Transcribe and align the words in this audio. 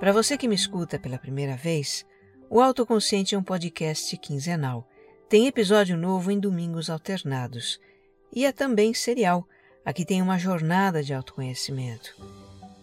Para 0.00 0.14
você 0.14 0.38
que 0.38 0.48
me 0.48 0.54
escuta 0.54 0.98
pela 0.98 1.18
primeira 1.18 1.54
vez, 1.54 2.06
o 2.48 2.58
Autoconsciente 2.58 3.34
é 3.34 3.38
um 3.38 3.42
podcast 3.42 4.16
quinzenal. 4.16 4.88
Tem 5.28 5.46
episódio 5.46 5.94
novo 5.94 6.30
em 6.30 6.40
domingos 6.40 6.88
alternados. 6.88 7.78
E 8.34 8.46
é 8.46 8.50
também 8.50 8.94
serial. 8.94 9.46
Aqui 9.84 10.06
tem 10.06 10.22
uma 10.22 10.38
jornada 10.38 11.02
de 11.02 11.12
autoconhecimento. 11.12 12.16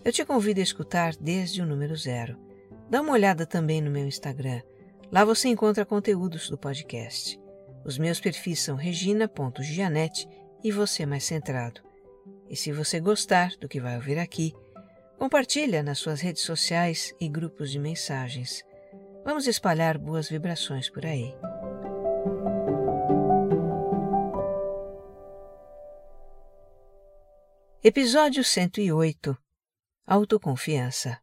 Eu 0.05 0.13
te 0.13 0.23
convido 0.23 0.59
a 0.59 0.63
escutar 0.63 1.15
desde 1.15 1.59
o 1.59 1.65
número 1.65 1.95
zero. 1.95 2.37
Dá 2.87 3.01
uma 3.01 3.13
olhada 3.13 3.47
também 3.47 3.81
no 3.81 3.89
meu 3.89 4.05
Instagram. 4.05 4.61
Lá 5.11 5.25
você 5.25 5.47
encontra 5.47 5.87
conteúdos 5.87 6.51
do 6.51 6.57
podcast. 6.57 7.39
Os 7.83 7.97
meus 7.97 8.19
perfis 8.19 8.59
são 8.59 8.75
regina.gianete 8.75 10.29
e 10.63 10.71
você 10.71 11.03
mais 11.03 11.23
centrado. 11.23 11.81
E 12.47 12.55
se 12.55 12.71
você 12.71 12.99
gostar 12.99 13.53
do 13.59 13.67
que 13.67 13.81
vai 13.81 13.95
ouvir 13.95 14.19
aqui, 14.19 14.53
Compartilha 15.17 15.81
nas 15.81 15.97
suas 15.97 16.21
redes 16.21 16.43
sociais 16.43 17.13
e 17.19 17.27
grupos 17.27 17.71
de 17.71 17.79
mensagens. 17.79 18.63
Vamos 19.25 19.47
espalhar 19.47 19.97
boas 19.97 20.29
vibrações 20.29 20.89
por 20.89 21.05
aí. 21.05 21.33
Episódio 27.83 28.43
108 28.43 29.35
Autoconfiança 30.05 31.19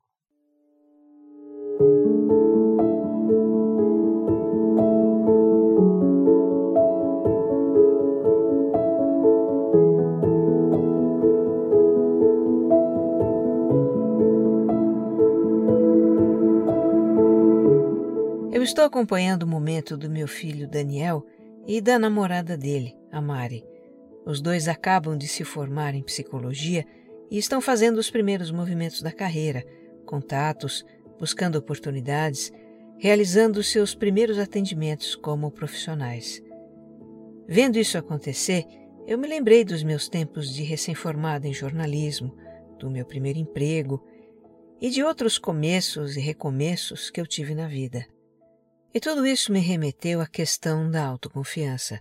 estou 18.65 18.84
acompanhando 18.84 19.43
o 19.43 19.47
momento 19.47 19.97
do 19.97 20.11
meu 20.11 20.27
filho 20.27 20.67
Daniel 20.67 21.25
e 21.66 21.81
da 21.81 21.99
namorada 21.99 22.56
dele, 22.56 22.97
a 23.12 23.21
Mari. 23.21 23.65
Os 24.25 24.41
dois 24.41 24.69
acabam 24.69 25.16
de 25.16 25.28
se 25.28 25.44
formar 25.44 25.94
em 25.94 26.03
psicologia 26.03 26.84
e 27.31 27.37
estão 27.37 27.61
fazendo 27.61 27.99
os 27.99 28.11
primeiros 28.11 28.50
movimentos 28.50 29.03
da 29.03 29.12
carreira, 29.12 29.62
contatos, 30.06 30.84
buscando 31.19 31.56
oportunidades, 31.56 32.50
realizando 32.99 33.62
seus 33.62 33.94
primeiros 33.94 34.38
atendimentos 34.38 35.15
como 35.15 35.50
profissionais. 35.50 36.43
Vendo 37.47 37.78
isso 37.78 37.99
acontecer, 37.99 38.65
eu 39.06 39.19
me 39.19 39.28
lembrei 39.28 39.62
dos 39.62 39.83
meus 39.83 40.09
tempos 40.09 40.53
de 40.53 40.62
recém-formada 40.62 41.47
em 41.47 41.53
jornalismo, 41.53 42.34
do 42.78 42.91
meu 42.91 43.05
primeiro 43.05 43.38
emprego 43.38 44.03
e 44.81 44.88
de 44.88 45.03
outros 45.03 45.37
começos 45.37 46.17
e 46.17 46.21
recomeços 46.21 47.11
que 47.11 47.21
eu 47.21 47.27
tive 47.27 47.55
na 47.55 47.69
vida. 47.69 48.06
E 48.94 49.00
tudo 49.00 49.27
isso 49.27 49.50
me 49.50 49.59
remeteu 49.59 50.21
à 50.21 50.27
questão 50.27 50.88
da 50.88 51.05
autoconfiança. 51.05 52.00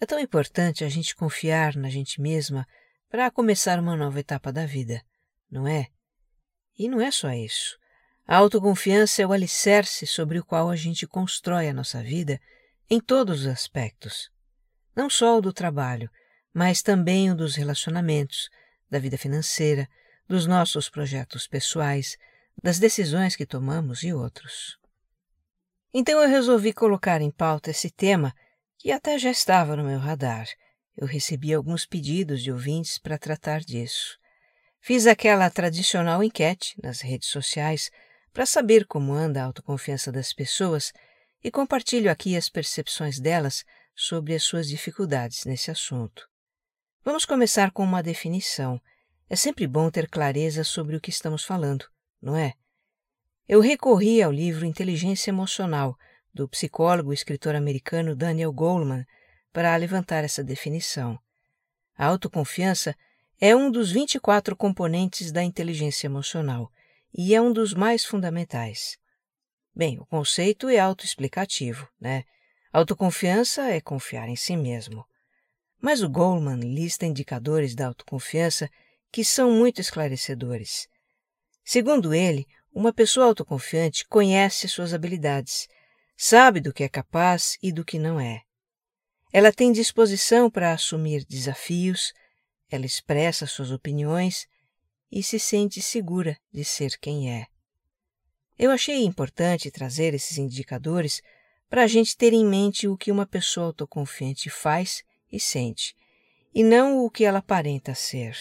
É 0.00 0.06
tão 0.06 0.20
importante 0.20 0.84
a 0.84 0.88
gente 0.88 1.16
confiar 1.16 1.74
na 1.74 1.90
gente 1.90 2.20
mesma 2.20 2.64
para 3.10 3.32
começar 3.32 3.80
uma 3.80 3.96
nova 3.96 4.20
etapa 4.20 4.52
da 4.52 4.64
vida, 4.64 5.02
não 5.50 5.66
é? 5.66 5.88
E 6.78 6.88
não 6.88 7.00
é 7.00 7.10
só 7.10 7.32
isso. 7.32 7.76
A 8.24 8.36
autoconfiança 8.36 9.22
é 9.22 9.26
o 9.26 9.32
alicerce 9.32 10.06
sobre 10.06 10.38
o 10.38 10.44
qual 10.44 10.70
a 10.70 10.76
gente 10.76 11.04
constrói 11.04 11.68
a 11.68 11.74
nossa 11.74 12.00
vida 12.00 12.40
em 12.88 13.00
todos 13.00 13.40
os 13.40 13.46
aspectos. 13.48 14.30
Não 14.94 15.10
só 15.10 15.38
o 15.38 15.42
do 15.42 15.52
trabalho, 15.52 16.08
mas 16.52 16.80
também 16.80 17.32
o 17.32 17.34
dos 17.34 17.56
relacionamentos, 17.56 18.48
da 18.88 19.00
vida 19.00 19.18
financeira, 19.18 19.88
dos 20.28 20.46
nossos 20.46 20.88
projetos 20.88 21.48
pessoais, 21.48 22.16
das 22.62 22.78
decisões 22.78 23.34
que 23.34 23.44
tomamos 23.44 24.04
e 24.04 24.12
outros. 24.12 24.78
Então 25.96 26.20
eu 26.20 26.28
resolvi 26.28 26.72
colocar 26.72 27.20
em 27.20 27.30
pauta 27.30 27.70
esse 27.70 27.88
tema 27.88 28.34
que 28.78 28.90
até 28.90 29.16
já 29.16 29.30
estava 29.30 29.76
no 29.76 29.84
meu 29.84 30.00
radar. 30.00 30.48
Eu 30.96 31.06
recebi 31.06 31.54
alguns 31.54 31.86
pedidos 31.86 32.42
de 32.42 32.50
ouvintes 32.50 32.98
para 32.98 33.16
tratar 33.16 33.60
disso. 33.60 34.18
Fiz 34.80 35.06
aquela 35.06 35.48
tradicional 35.48 36.22
enquete 36.22 36.74
nas 36.82 37.00
redes 37.00 37.28
sociais 37.28 37.92
para 38.32 38.44
saber 38.44 38.86
como 38.86 39.12
anda 39.12 39.40
a 39.40 39.44
autoconfiança 39.44 40.10
das 40.10 40.32
pessoas 40.32 40.92
e 41.44 41.50
compartilho 41.50 42.10
aqui 42.10 42.36
as 42.36 42.48
percepções 42.48 43.20
delas 43.20 43.64
sobre 43.94 44.34
as 44.34 44.42
suas 44.42 44.66
dificuldades 44.66 45.44
nesse 45.44 45.70
assunto. 45.70 46.28
Vamos 47.04 47.24
começar 47.24 47.70
com 47.70 47.84
uma 47.84 48.02
definição. 48.02 48.80
É 49.30 49.36
sempre 49.36 49.64
bom 49.64 49.88
ter 49.92 50.10
clareza 50.10 50.64
sobre 50.64 50.96
o 50.96 51.00
que 51.00 51.10
estamos 51.10 51.44
falando, 51.44 51.86
não 52.20 52.36
é? 52.36 52.54
Eu 53.46 53.60
recorri 53.60 54.22
ao 54.22 54.32
livro 54.32 54.64
Inteligência 54.64 55.30
Emocional, 55.30 55.98
do 56.32 56.48
psicólogo 56.48 57.12
e 57.12 57.14
escritor 57.14 57.54
americano 57.54 58.16
Daniel 58.16 58.50
Goleman, 58.50 59.04
para 59.52 59.76
levantar 59.76 60.24
essa 60.24 60.42
definição. 60.42 61.18
A 61.94 62.06
autoconfiança 62.06 62.96
é 63.38 63.54
um 63.54 63.70
dos 63.70 63.92
24 63.92 64.56
componentes 64.56 65.30
da 65.30 65.42
inteligência 65.42 66.06
emocional 66.06 66.72
e 67.12 67.34
é 67.34 67.40
um 67.40 67.52
dos 67.52 67.74
mais 67.74 68.02
fundamentais. 68.02 68.96
Bem, 69.76 70.00
o 70.00 70.06
conceito 70.06 70.70
é 70.70 70.78
autoexplicativo, 70.78 71.86
né? 72.00 72.24
Autoconfiança 72.72 73.68
é 73.68 73.78
confiar 73.78 74.26
em 74.26 74.36
si 74.36 74.56
mesmo. 74.56 75.04
Mas 75.82 76.02
o 76.02 76.08
Goleman 76.08 76.60
lista 76.60 77.04
indicadores 77.04 77.74
da 77.74 77.88
autoconfiança 77.88 78.70
que 79.12 79.22
são 79.22 79.50
muito 79.50 79.82
esclarecedores. 79.82 80.88
Segundo 81.62 82.14
ele, 82.14 82.46
uma 82.74 82.92
pessoa 82.92 83.26
autoconfiante 83.26 84.04
conhece 84.08 84.68
suas 84.68 84.92
habilidades, 84.92 85.68
sabe 86.16 86.60
do 86.60 86.72
que 86.72 86.82
é 86.82 86.88
capaz 86.88 87.56
e 87.62 87.70
do 87.70 87.84
que 87.84 88.00
não 88.00 88.18
é. 88.18 88.42
Ela 89.32 89.52
tem 89.52 89.70
disposição 89.70 90.50
para 90.50 90.72
assumir 90.72 91.24
desafios, 91.24 92.12
ela 92.68 92.84
expressa 92.84 93.46
suas 93.46 93.70
opiniões 93.70 94.48
e 95.10 95.22
se 95.22 95.38
sente 95.38 95.80
segura 95.80 96.36
de 96.52 96.64
ser 96.64 96.98
quem 96.98 97.32
é. 97.32 97.46
Eu 98.58 98.72
achei 98.72 99.04
importante 99.04 99.70
trazer 99.70 100.12
esses 100.12 100.36
indicadores 100.38 101.22
para 101.68 101.84
a 101.84 101.86
gente 101.86 102.16
ter 102.16 102.32
em 102.32 102.44
mente 102.44 102.88
o 102.88 102.96
que 102.96 103.12
uma 103.12 103.26
pessoa 103.26 103.66
autoconfiante 103.66 104.50
faz 104.50 105.04
e 105.30 105.38
sente, 105.38 105.94
e 106.52 106.64
não 106.64 107.04
o 107.04 107.10
que 107.10 107.24
ela 107.24 107.38
aparenta 107.38 107.94
ser. 107.94 108.36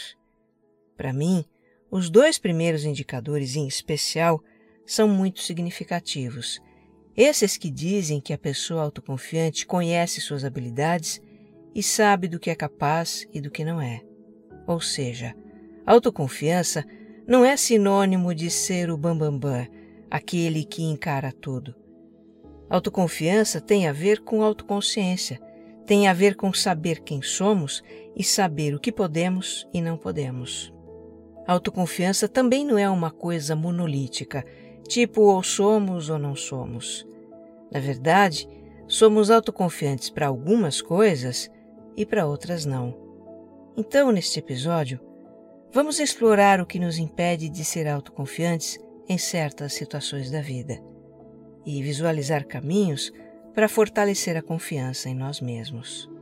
Para 0.95 1.13
mim, 1.13 1.45
os 1.95 2.09
dois 2.09 2.39
primeiros 2.39 2.85
indicadores, 2.85 3.55
em 3.55 3.67
especial, 3.67 4.43
são 4.83 5.07
muito 5.07 5.41
significativos. 5.41 6.59
Esses 7.15 7.55
que 7.55 7.69
dizem 7.69 8.19
que 8.19 8.33
a 8.33 8.37
pessoa 8.37 8.81
autoconfiante 8.81 9.63
conhece 9.63 10.19
suas 10.19 10.43
habilidades 10.43 11.21
e 11.75 11.83
sabe 11.83 12.27
do 12.27 12.39
que 12.39 12.49
é 12.49 12.55
capaz 12.55 13.27
e 13.31 13.39
do 13.39 13.51
que 13.51 13.63
não 13.63 13.79
é. 13.79 14.01
Ou 14.65 14.81
seja, 14.81 15.35
autoconfiança 15.85 16.83
não 17.27 17.45
é 17.45 17.55
sinônimo 17.55 18.33
de 18.33 18.49
ser 18.49 18.89
o 18.89 18.97
bambambam, 18.97 19.37
bam, 19.37 19.67
bam, 19.67 19.67
aquele 20.09 20.65
que 20.65 20.81
encara 20.81 21.31
tudo. 21.31 21.75
Autoconfiança 22.71 23.61
tem 23.61 23.87
a 23.87 23.93
ver 23.93 24.23
com 24.23 24.41
autoconsciência, 24.41 25.39
tem 25.85 26.07
a 26.07 26.13
ver 26.13 26.35
com 26.35 26.51
saber 26.51 27.01
quem 27.01 27.21
somos 27.21 27.83
e 28.15 28.23
saber 28.23 28.73
o 28.73 28.79
que 28.79 28.91
podemos 28.91 29.69
e 29.71 29.79
não 29.79 29.95
podemos. 29.95 30.72
Autoconfiança 31.47 32.27
também 32.27 32.65
não 32.65 32.77
é 32.77 32.89
uma 32.89 33.11
coisa 33.11 33.55
monolítica, 33.55 34.45
tipo 34.87 35.21
ou 35.21 35.43
somos 35.43 36.09
ou 36.09 36.17
não 36.17 36.35
somos. 36.35 37.07
Na 37.71 37.79
verdade, 37.79 38.47
somos 38.87 39.31
autoconfiantes 39.31 40.09
para 40.09 40.27
algumas 40.27 40.81
coisas 40.81 41.49
e 41.95 42.05
para 42.05 42.25
outras 42.25 42.65
não. 42.65 42.95
Então, 43.75 44.11
neste 44.11 44.39
episódio, 44.39 44.99
vamos 45.71 45.99
explorar 45.99 46.61
o 46.61 46.65
que 46.65 46.79
nos 46.79 46.97
impede 46.97 47.49
de 47.49 47.65
ser 47.65 47.87
autoconfiantes 47.87 48.77
em 49.09 49.17
certas 49.17 49.73
situações 49.73 50.29
da 50.29 50.41
vida 50.41 50.79
e 51.65 51.81
visualizar 51.81 52.45
caminhos 52.45 53.11
para 53.53 53.69
fortalecer 53.69 54.37
a 54.37 54.41
confiança 54.41 55.09
em 55.09 55.15
nós 55.15 55.41
mesmos. 55.41 56.12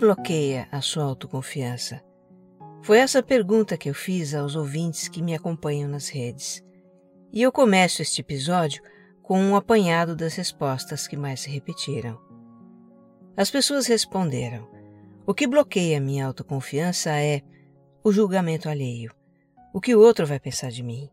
Bloqueia 0.00 0.66
a 0.72 0.80
sua 0.80 1.04
autoconfiança? 1.04 2.02
Foi 2.82 2.98
essa 2.98 3.22
pergunta 3.22 3.76
que 3.76 3.90
eu 3.90 3.94
fiz 3.94 4.34
aos 4.34 4.56
ouvintes 4.56 5.08
que 5.08 5.20
me 5.20 5.34
acompanham 5.34 5.90
nas 5.90 6.08
redes. 6.08 6.64
E 7.30 7.42
eu 7.42 7.52
começo 7.52 8.00
este 8.00 8.22
episódio 8.22 8.82
com 9.22 9.38
um 9.38 9.54
apanhado 9.54 10.16
das 10.16 10.34
respostas 10.34 11.06
que 11.06 11.18
mais 11.18 11.40
se 11.40 11.50
repetiram. 11.50 12.18
As 13.36 13.50
pessoas 13.50 13.86
responderam: 13.86 14.66
O 15.26 15.34
que 15.34 15.46
bloqueia 15.46 16.00
minha 16.00 16.26
autoconfiança 16.26 17.10
é 17.10 17.42
o 18.02 18.10
julgamento 18.10 18.70
alheio, 18.70 19.14
o 19.70 19.82
que 19.82 19.94
o 19.94 20.00
outro 20.00 20.26
vai 20.26 20.40
pensar 20.40 20.70
de 20.70 20.82
mim. 20.82 21.10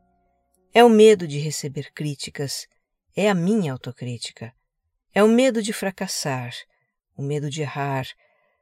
É 0.73 0.81
o 0.81 0.89
medo 0.89 1.27
de 1.27 1.39
receber 1.39 1.91
críticas, 1.93 2.65
é 3.13 3.29
a 3.29 3.35
minha 3.35 3.73
autocrítica. 3.73 4.53
É 5.13 5.21
o 5.21 5.27
medo 5.27 5.61
de 5.61 5.73
fracassar, 5.73 6.53
o 7.17 7.21
medo 7.21 7.49
de 7.49 7.63
errar, 7.63 8.07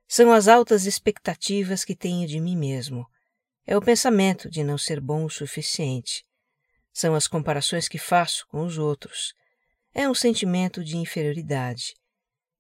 são 0.08 0.32
as 0.32 0.48
altas 0.48 0.86
expectativas 0.86 1.84
que 1.84 1.96
tenho 1.96 2.28
de 2.28 2.40
mim 2.40 2.56
mesmo. 2.56 3.10
É 3.66 3.76
o 3.76 3.82
pensamento 3.82 4.50
de 4.50 4.64
não 4.64 4.78
ser 4.78 5.02
bom 5.02 5.26
o 5.26 5.30
suficiente. 5.30 6.24
São 6.94 7.16
as 7.16 7.28
comparações 7.28 7.88
que 7.88 7.98
faço 7.98 8.46
com 8.48 8.64
os 8.64 8.78
outros. 8.78 9.34
É 9.94 10.08
um 10.08 10.14
sentimento 10.14 10.84
de 10.84 10.98
inferioridade. 10.98 11.96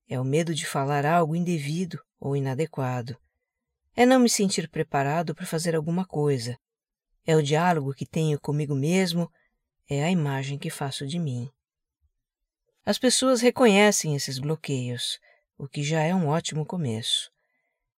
É 0.09 0.19
o 0.19 0.24
medo 0.24 0.56
de 0.56 0.65
falar 0.65 1.06
algo 1.06 1.36
indevido 1.36 2.00
ou 2.19 2.36
inadequado. 2.36 3.15
É 3.95 4.06
não 4.06 4.19
me 4.19 4.30
sentir 4.30 4.68
preparado 4.68 5.36
para 5.36 5.45
fazer 5.45 5.75
alguma 5.75 6.06
coisa. 6.06 6.57
É 7.25 7.36
o 7.36 7.44
diálogo 7.44 7.94
que 7.94 8.06
tenho 8.06 8.39
comigo 8.39 8.74
mesmo. 8.74 9.31
É 9.88 10.03
a 10.03 10.09
imagem 10.09 10.57
que 10.57 10.71
faço 10.71 11.06
de 11.06 11.19
mim. 11.19 11.50
As 12.83 12.98
pessoas 12.98 13.41
reconhecem 13.41 14.15
esses 14.15 14.38
bloqueios, 14.38 15.19
o 15.57 15.68
que 15.68 15.81
já 15.81 16.01
é 16.01 16.13
um 16.13 16.27
ótimo 16.27 16.65
começo 16.65 17.35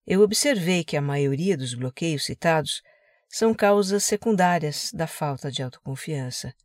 eu 0.07 0.21
observei 0.21 0.85
que 0.85 0.95
a 0.95 1.01
maioria 1.01 1.57
dos 1.57 1.73
bloqueios 1.73 2.23
citados 2.23 2.81
são 3.27 3.53
causas 3.53 4.05
secundárias 4.05 4.89
da 4.93 5.05
falta 5.05 5.51
de 5.51 5.61
autoconfiança. 5.61 6.55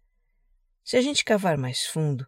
Se 0.84 0.96
a 0.96 1.02
gente 1.02 1.24
cavar 1.24 1.58
mais 1.58 1.84
fundo, 1.84 2.24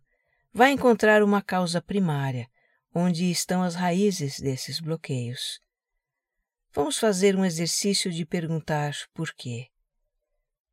vai 0.53 0.73
encontrar 0.73 1.23
uma 1.23 1.41
causa 1.41 1.81
primária, 1.81 2.49
onde 2.93 3.31
estão 3.31 3.63
as 3.63 3.77
raízes 3.77 4.41
desses 4.41 4.81
bloqueios. 4.81 5.61
Vamos 6.73 6.99
fazer 6.99 7.37
um 7.37 7.45
exercício 7.45 8.11
de 8.11 8.27
perguntar 8.27 8.93
por 9.13 9.33
quê. 9.35 9.69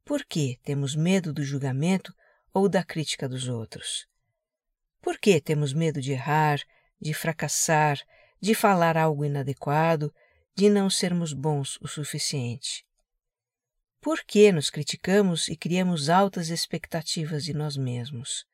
Por 0.04 0.26
que 0.26 0.60
temos 0.64 0.96
medo 0.96 1.32
do 1.32 1.44
julgamento 1.44 2.12
ou 2.52 2.68
da 2.68 2.84
crítica 2.84 3.30
dos 3.30 3.48
outros? 3.48 4.08
Por 5.00 5.20
que 5.20 5.40
temos 5.40 5.72
medo 5.72 6.02
de 6.02 6.14
errar, 6.14 6.60
de 7.00 7.14
fracassar, 7.14 8.00
de 8.40 8.56
falar 8.56 8.98
algo 8.98 9.24
inadequado, 9.24 10.12
de 10.56 10.70
não 10.70 10.90
sermos 10.90 11.34
bons 11.34 11.78
o 11.82 11.88
suficiente? 11.88 12.86
Por 14.02 14.24
que 14.24 14.52
nos 14.52 14.70
criticamos 14.70 15.48
e 15.48 15.56
criamos 15.56 16.10
altas 16.10 16.50
expectativas 16.50 17.44
de 17.44 17.54
nós 17.54 17.78
mesmos? 17.78 18.46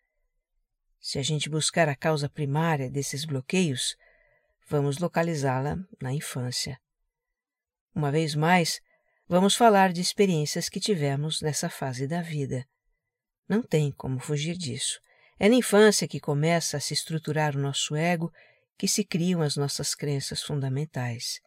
Se 0.99 1.17
a 1.17 1.23
gente 1.23 1.49
buscar 1.49 1.87
a 1.87 1.95
causa 1.95 2.29
primária 2.29 2.89
desses 2.89 3.23
bloqueios, 3.23 3.95
vamos 4.67 4.97
localizá-la 4.97 5.77
na 6.01 6.13
infância. 6.13 6.79
Uma 7.95 8.11
vez 8.11 8.35
mais, 8.35 8.81
vamos 9.27 9.55
falar 9.55 9.93
de 9.93 10.01
experiências 10.01 10.67
que 10.67 10.79
tivemos 10.79 11.41
nessa 11.41 11.69
fase 11.69 12.07
da 12.07 12.21
vida. 12.21 12.67
Não 13.47 13.63
tem 13.63 13.91
como 13.91 14.19
fugir 14.19 14.57
disso. 14.57 14.99
É 15.39 15.47
na 15.47 15.55
infância 15.55 16.07
que 16.07 16.19
começa 16.19 16.77
a 16.77 16.79
se 16.79 16.93
estruturar 16.93 17.55
o 17.55 17.59
nosso 17.59 17.95
ego, 17.95 18.33
que 18.77 18.87
se 18.87 19.03
criam 19.03 19.41
as 19.41 19.55
nossas 19.55 19.95
crenças 19.95 20.43
fundamentais. 20.43 21.39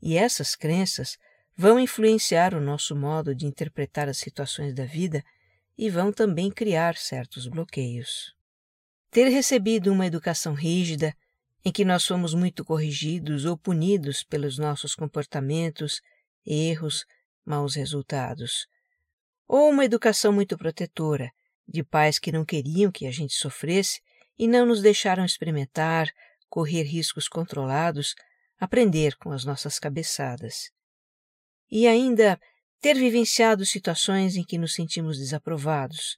E 0.00 0.16
essas 0.16 0.54
crenças 0.54 1.18
vão 1.56 1.78
influenciar 1.78 2.54
o 2.54 2.60
nosso 2.60 2.94
modo 2.94 3.34
de 3.34 3.46
interpretar 3.46 4.08
as 4.08 4.18
situações 4.18 4.72
da 4.72 4.84
vida 4.84 5.24
e 5.76 5.90
vão 5.90 6.12
também 6.12 6.50
criar 6.50 6.96
certos 6.96 7.46
bloqueios. 7.46 8.34
Ter 9.10 9.28
recebido 9.28 9.92
uma 9.92 10.06
educação 10.06 10.54
rígida, 10.54 11.14
em 11.64 11.72
que 11.72 11.84
nós 11.84 12.06
fomos 12.06 12.34
muito 12.34 12.64
corrigidos 12.64 13.44
ou 13.44 13.56
punidos 13.56 14.22
pelos 14.22 14.58
nossos 14.58 14.94
comportamentos, 14.94 16.00
erros, 16.46 17.04
maus 17.44 17.74
resultados. 17.74 18.66
Ou 19.46 19.70
uma 19.70 19.84
educação 19.84 20.32
muito 20.32 20.56
protetora, 20.56 21.30
de 21.66 21.82
pais 21.82 22.18
que 22.18 22.32
não 22.32 22.44
queriam 22.44 22.90
que 22.90 23.06
a 23.06 23.10
gente 23.10 23.34
sofresse 23.34 24.00
e 24.38 24.46
não 24.46 24.64
nos 24.64 24.80
deixaram 24.80 25.24
experimentar, 25.24 26.08
correr 26.48 26.84
riscos 26.84 27.28
controlados, 27.28 28.14
aprender 28.58 29.16
com 29.16 29.30
as 29.30 29.44
nossas 29.44 29.78
cabeçadas. 29.78 30.70
E 31.70 31.86
ainda 31.86 32.38
ter 32.80 32.94
vivenciado 32.94 33.64
situações 33.64 34.36
em 34.36 34.44
que 34.44 34.58
nos 34.58 34.74
sentimos 34.74 35.18
desaprovados, 35.18 36.16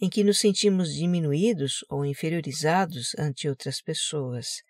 em 0.00 0.08
que 0.08 0.24
nos 0.24 0.38
sentimos 0.38 0.94
diminuídos 0.94 1.84
ou 1.88 2.04
inferiorizados 2.04 3.14
ante 3.18 3.48
outras 3.48 3.82
pessoas, 3.82 4.62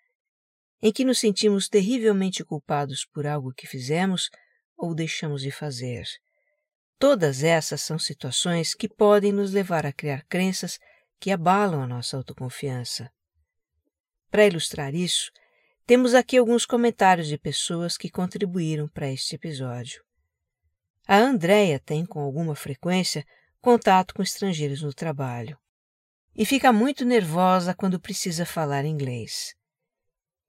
em 0.81 0.91
que 0.91 1.05
nos 1.05 1.19
sentimos 1.19 1.69
terrivelmente 1.69 2.43
culpados 2.43 3.05
por 3.05 3.25
algo 3.25 3.53
que 3.53 3.67
fizemos 3.67 4.29
ou 4.77 4.93
deixamos 4.93 5.41
de 5.41 5.51
fazer. 5.51 6.05
Todas 6.97 7.43
essas 7.43 7.81
são 7.81 7.97
situações 7.97 8.73
que 8.73 8.89
podem 8.89 9.31
nos 9.31 9.51
levar 9.51 9.85
a 9.85 9.93
criar 9.93 10.23
crenças 10.27 10.77
que 11.19 11.31
abalam 11.31 11.81
a 11.81 11.87
nossa 11.87 12.17
autoconfiança. 12.17 13.09
Para 14.29 14.47
ilustrar 14.47 14.93
isso, 14.93 15.31
temos 15.85 16.13
aqui 16.13 16.37
alguns 16.37 16.65
comentários 16.65 17.27
de 17.27 17.37
pessoas 17.37 17.97
que 17.97 18.09
contribuíram 18.09 18.87
para 18.87 19.11
este 19.11 19.35
episódio. 19.35 20.03
A 21.07 21.17
Andrea 21.17 21.79
tem, 21.79 22.05
com 22.05 22.19
alguma 22.19 22.55
frequência, 22.55 23.25
contato 23.59 24.13
com 24.13 24.21
estrangeiros 24.21 24.81
no 24.81 24.93
trabalho 24.93 25.57
e 26.35 26.45
fica 26.45 26.71
muito 26.71 27.03
nervosa 27.05 27.73
quando 27.73 27.99
precisa 27.99 28.45
falar 28.45 28.85
inglês. 28.85 29.53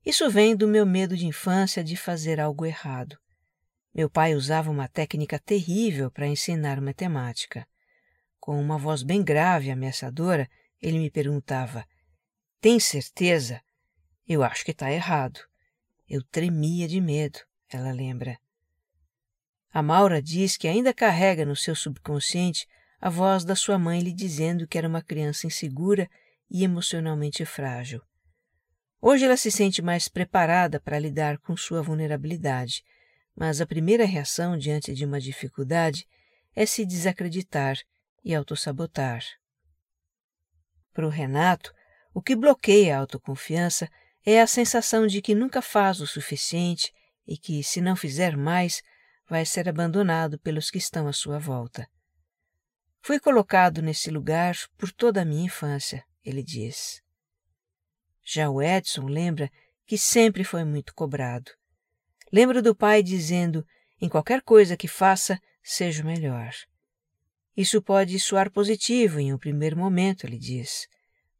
Isso 0.04 0.28
vem 0.30 0.56
do 0.56 0.66
meu 0.66 0.84
medo 0.86 1.16
de 1.16 1.26
infância 1.26 1.82
de 1.82 1.96
fazer 1.96 2.40
algo 2.40 2.64
errado. 2.64 3.16
Meu 3.94 4.08
pai 4.08 4.34
usava 4.34 4.70
uma 4.70 4.88
técnica 4.88 5.38
terrível 5.38 6.10
para 6.10 6.26
ensinar 6.26 6.80
matemática. 6.80 7.66
Com 8.40 8.60
uma 8.60 8.78
voz 8.78 9.02
bem 9.02 9.22
grave 9.22 9.68
e 9.68 9.70
ameaçadora, 9.70 10.48
ele 10.80 10.98
me 10.98 11.10
perguntava: 11.10 11.86
Tem 12.60 12.80
certeza? 12.80 13.60
Eu 14.26 14.42
acho 14.42 14.64
que 14.64 14.70
está 14.70 14.90
errado. 14.90 15.40
Eu 16.08 16.22
tremia 16.22 16.86
de 16.86 17.00
medo, 17.00 17.40
ela 17.68 17.92
lembra. 17.92 18.38
A 19.72 19.82
Maura 19.82 20.20
diz 20.20 20.56
que 20.56 20.68
ainda 20.68 20.92
carrega 20.92 21.44
no 21.44 21.56
seu 21.56 21.74
subconsciente 21.74 22.66
a 23.00 23.08
voz 23.08 23.44
da 23.44 23.56
sua 23.56 23.78
mãe 23.78 24.00
lhe 24.00 24.12
dizendo 24.12 24.66
que 24.66 24.78
era 24.78 24.86
uma 24.86 25.02
criança 25.02 25.46
insegura 25.46 26.08
e 26.50 26.62
emocionalmente 26.62 27.44
frágil. 27.44 28.02
Hoje 29.00 29.24
ela 29.24 29.36
se 29.36 29.50
sente 29.50 29.82
mais 29.82 30.06
preparada 30.06 30.78
para 30.78 30.98
lidar 30.98 31.38
com 31.38 31.56
sua 31.56 31.82
vulnerabilidade, 31.82 32.84
mas 33.34 33.60
a 33.60 33.66
primeira 33.66 34.04
reação 34.04 34.56
diante 34.56 34.94
de 34.94 35.04
uma 35.04 35.18
dificuldade 35.18 36.06
é 36.54 36.64
se 36.66 36.84
desacreditar 36.84 37.76
e 38.22 38.34
autossabotar. 38.34 39.24
Para 40.92 41.06
o 41.06 41.10
Renato, 41.10 41.72
o 42.14 42.20
que 42.22 42.36
bloqueia 42.36 42.96
a 42.96 43.00
autoconfiança 43.00 43.88
é 44.24 44.40
a 44.40 44.46
sensação 44.46 45.06
de 45.06 45.20
que 45.20 45.34
nunca 45.34 45.60
faz 45.60 46.00
o 46.00 46.06
suficiente 46.06 46.92
e 47.26 47.36
que, 47.36 47.62
se 47.62 47.80
não 47.80 47.96
fizer 47.96 48.36
mais, 48.36 48.82
vai 49.28 49.44
ser 49.44 49.68
abandonado 49.68 50.38
pelos 50.38 50.70
que 50.70 50.78
estão 50.78 51.08
à 51.08 51.12
sua 51.12 51.38
volta. 51.38 51.88
Fui 53.00 53.18
colocado 53.18 53.82
nesse 53.82 54.10
lugar 54.10 54.56
por 54.76 54.92
toda 54.92 55.22
a 55.22 55.24
minha 55.24 55.46
infância, 55.46 56.04
ele 56.24 56.42
diz. 56.42 57.02
Já 58.24 58.48
o 58.48 58.62
Edson 58.62 59.06
lembra 59.06 59.50
que 59.86 59.98
sempre 59.98 60.44
foi 60.44 60.64
muito 60.64 60.94
cobrado. 60.94 61.50
Lembro 62.32 62.62
do 62.62 62.74
pai 62.74 63.02
dizendo: 63.02 63.66
em 64.00 64.08
qualquer 64.08 64.42
coisa 64.42 64.76
que 64.76 64.86
faça, 64.86 65.40
seja 65.62 66.02
o 66.02 66.06
melhor. 66.06 66.52
Isso 67.56 67.82
pode 67.82 68.18
soar 68.18 68.50
positivo 68.50 69.20
em 69.20 69.32
um 69.32 69.38
primeiro 69.38 69.76
momento, 69.76 70.24
ele 70.24 70.38
diz, 70.38 70.86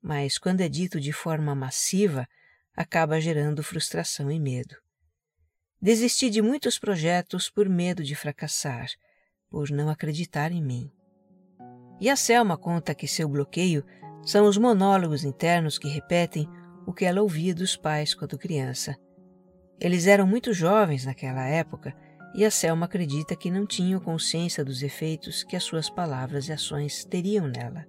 mas 0.03 0.37
quando 0.37 0.61
é 0.61 0.69
dito 0.69 1.01
de 1.01 1.13
forma 1.13 1.55
massiva, 1.55 2.29
acaba 2.77 3.21
gerando 3.21 3.63
frustração 3.63 4.31
e 4.31 4.41
medo. 4.41 4.77
Desisti 5.81 6.31
de 6.31 6.41
muitos 6.41 6.79
projetos 6.79 7.51
por 7.51 7.69
medo 7.69 8.03
de 8.05 8.15
fracassar, 8.15 8.89
por 9.51 9.71
não 9.71 9.91
acreditar 9.91 10.53
em 10.53 10.63
mim. 10.63 10.91
E 12.01 12.09
a 12.09 12.17
Selma 12.17 12.57
conta 12.57 12.95
que 12.95 13.07
seu 13.07 13.29
bloqueio 13.29 13.85
são 14.25 14.47
os 14.47 14.57
monólogos 14.57 15.25
internos 15.25 15.79
que 15.79 15.89
repetem 15.89 16.49
o 16.87 16.93
que 16.93 17.05
ela 17.05 17.23
ouvia 17.23 17.55
dos 17.55 17.77
pais 17.77 18.15
quando 18.15 18.39
criança. 18.39 18.97
Eles 19.81 20.07
eram 20.07 20.27
muito 20.27 20.53
jovens 20.53 21.05
naquela 21.05 21.47
época 21.47 21.95
e 22.35 22.45
a 22.45 22.51
Selma 22.51 22.87
acredita 22.87 23.37
que 23.37 23.51
não 23.51 23.67
tinham 23.67 24.01
consciência 24.01 24.65
dos 24.65 24.83
efeitos 24.83 25.43
que 25.43 25.57
as 25.57 25.65
suas 25.65 25.91
palavras 25.91 26.49
e 26.49 26.53
ações 26.53 27.05
teriam 27.05 27.47
nela. 27.47 27.85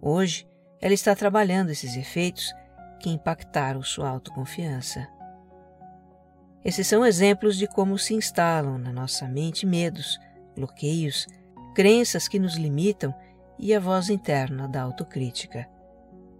Hoje, 0.00 0.46
ela 0.80 0.94
está 0.94 1.14
trabalhando 1.14 1.70
esses 1.70 1.96
efeitos 1.96 2.52
que 3.00 3.10
impactaram 3.10 3.82
sua 3.82 4.08
autoconfiança. 4.08 5.08
Esses 6.64 6.86
são 6.86 7.04
exemplos 7.04 7.56
de 7.56 7.66
como 7.66 7.98
se 7.98 8.14
instalam 8.14 8.78
na 8.78 8.92
nossa 8.92 9.26
mente 9.26 9.66
medos, 9.66 10.20
bloqueios, 10.54 11.26
crenças 11.74 12.28
que 12.28 12.38
nos 12.38 12.56
limitam 12.56 13.14
e 13.58 13.74
a 13.74 13.80
voz 13.80 14.10
interna 14.10 14.68
da 14.68 14.82
autocrítica. 14.82 15.66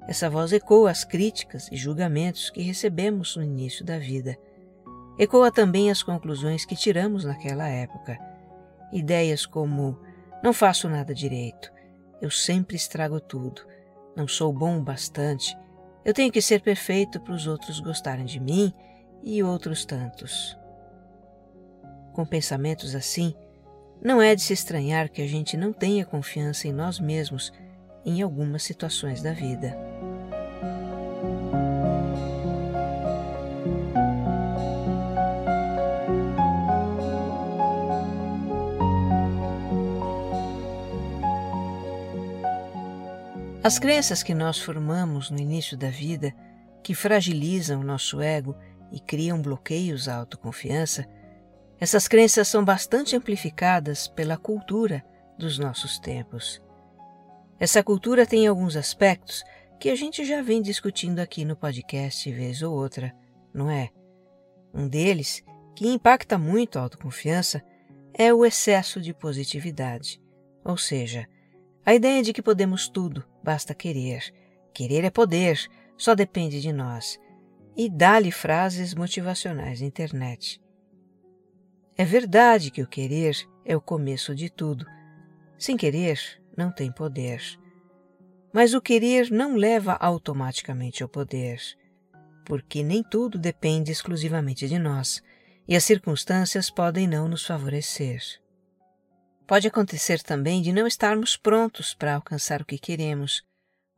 Essa 0.07 0.29
voz 0.29 0.52
ecoa 0.52 0.90
as 0.90 1.05
críticas 1.05 1.69
e 1.73 1.76
julgamentos 1.76 2.50
que 2.50 2.62
recebemos 2.62 3.37
no 3.37 3.43
início 3.43 3.85
da 3.85 3.99
vida. 3.99 4.37
Ecoa 5.19 5.50
também 5.50 5.90
as 5.90 6.02
conclusões 6.02 6.64
que 6.64 6.76
tiramos 6.76 7.25
naquela 7.25 7.69
época. 7.69 8.19
Ideias 8.93 9.47
como: 9.47 9.99
não 10.43 10.52
faço 10.52 10.88
nada 10.88 11.14
direito, 11.14 11.73
eu 12.21 12.31
sempre 12.31 12.76
estrago 12.76 13.21
tudo, 13.21 13.62
não 14.14 14.29
sou 14.29 14.52
bom 14.52 14.79
o 14.79 14.83
bastante, 14.83 15.57
eu 16.04 16.14
tenho 16.14 16.33
que 16.33 16.40
ser 16.40 16.61
perfeito 16.61 17.21
para 17.21 17.35
os 17.35 17.47
outros 17.47 17.80
gostarem 17.80 18.25
de 18.25 18.40
mim 18.40 18.73
e 19.23 19.42
outros 19.42 19.85
tantos. 19.85 20.59
Com 22.12 22.25
pensamentos 22.25 22.95
assim, 22.95 23.35
não 24.02 24.21
é 24.21 24.35
de 24.35 24.42
se 24.42 24.52
estranhar 24.52 25.11
que 25.11 25.21
a 25.23 25.26
gente 25.26 25.57
não 25.57 25.73
tenha 25.73 26.07
confiança 26.07 26.66
em 26.66 26.73
nós 26.73 26.99
mesmos 26.99 27.52
em 28.04 28.23
algumas 28.23 28.62
situações 28.62 29.23
da 29.23 29.33
vida. 29.33 29.89
As 43.62 43.79
crenças 43.79 44.23
que 44.23 44.35
nós 44.35 44.59
formamos 44.59 45.31
no 45.31 45.38
início 45.38 45.76
da 45.76 45.90
vida, 45.90 46.35
que 46.83 46.95
fragilizam 46.95 47.83
o 47.83 47.85
nosso 47.85 48.19
ego 48.23 48.57
e 48.90 48.99
criam 48.99 49.43
bloqueios 49.43 50.09
à 50.09 50.17
autoconfiança, 50.17 51.07
essas 51.79 52.09
crenças 52.09 52.49
são 52.49 52.64
bastante 52.64 53.14
amplificadas 53.14 54.09
pela 54.09 54.38
cultura 54.38 55.05
dos 55.38 55.59
nossos 55.59 55.99
tempos. 55.99 56.62
Essa 57.59 57.83
cultura 57.83 58.25
tem 58.25 58.47
alguns 58.47 58.76
aspectos 58.76 59.45
que 59.79 59.90
a 59.90 59.95
gente 59.95 60.25
já 60.25 60.40
vem 60.40 60.62
discutindo 60.62 61.19
aqui 61.19 61.45
no 61.45 61.55
podcast 61.55 62.33
vez 62.33 62.62
ou 62.62 62.75
outra, 62.75 63.14
não 63.52 63.71
é? 63.71 63.90
Um 64.73 64.88
deles, 64.88 65.45
que 65.76 65.87
impacta 65.87 66.38
muito 66.38 66.79
a 66.79 66.83
autoconfiança, 66.83 67.62
é 68.14 68.33
o 68.33 68.43
excesso 68.43 69.02
de 69.02 69.12
positividade, 69.12 70.19
ou 70.64 70.79
seja, 70.79 71.26
a 71.85 71.95
ideia 71.95 72.23
de 72.23 72.33
que 72.33 72.43
podemos 72.43 72.88
tudo, 72.88 73.25
basta 73.42 73.75
querer. 73.75 74.32
Querer 74.73 75.04
é 75.04 75.11
poder, 75.11 75.59
só 75.97 76.14
depende 76.14 76.61
de 76.61 76.73
nós. 76.73 77.18
E 77.76 77.88
dá-lhe 77.88 78.30
frases 78.30 78.94
motivacionais 78.94 79.80
na 79.80 79.87
internet. 79.87 80.61
É 81.97 82.04
verdade 82.04 82.70
que 82.70 82.82
o 82.82 82.87
querer 82.87 83.37
é 83.64 83.76
o 83.76 83.80
começo 83.80 84.35
de 84.35 84.49
tudo. 84.49 84.87
Sem 85.59 85.76
querer, 85.76 86.18
não 86.56 86.73
tem 86.73 86.90
poder. 86.90 87.42
Mas 88.52 88.75
o 88.75 88.80
querer 88.80 89.30
não 89.30 89.54
leva 89.54 89.92
automaticamente 89.92 91.02
ao 91.02 91.09
poder, 91.09 91.61
porque 92.44 92.82
nem 92.82 93.02
tudo 93.02 93.38
depende 93.38 93.92
exclusivamente 93.92 94.66
de 94.66 94.78
nós, 94.78 95.23
e 95.68 95.76
as 95.76 95.85
circunstâncias 95.85 96.70
podem 96.70 97.06
não 97.06 97.28
nos 97.28 97.47
favorecer. 97.47 98.20
Pode 99.50 99.66
acontecer 99.66 100.23
também 100.23 100.62
de 100.62 100.73
não 100.73 100.87
estarmos 100.87 101.37
prontos 101.37 101.92
para 101.92 102.14
alcançar 102.14 102.62
o 102.62 102.64
que 102.64 102.78
queremos, 102.78 103.42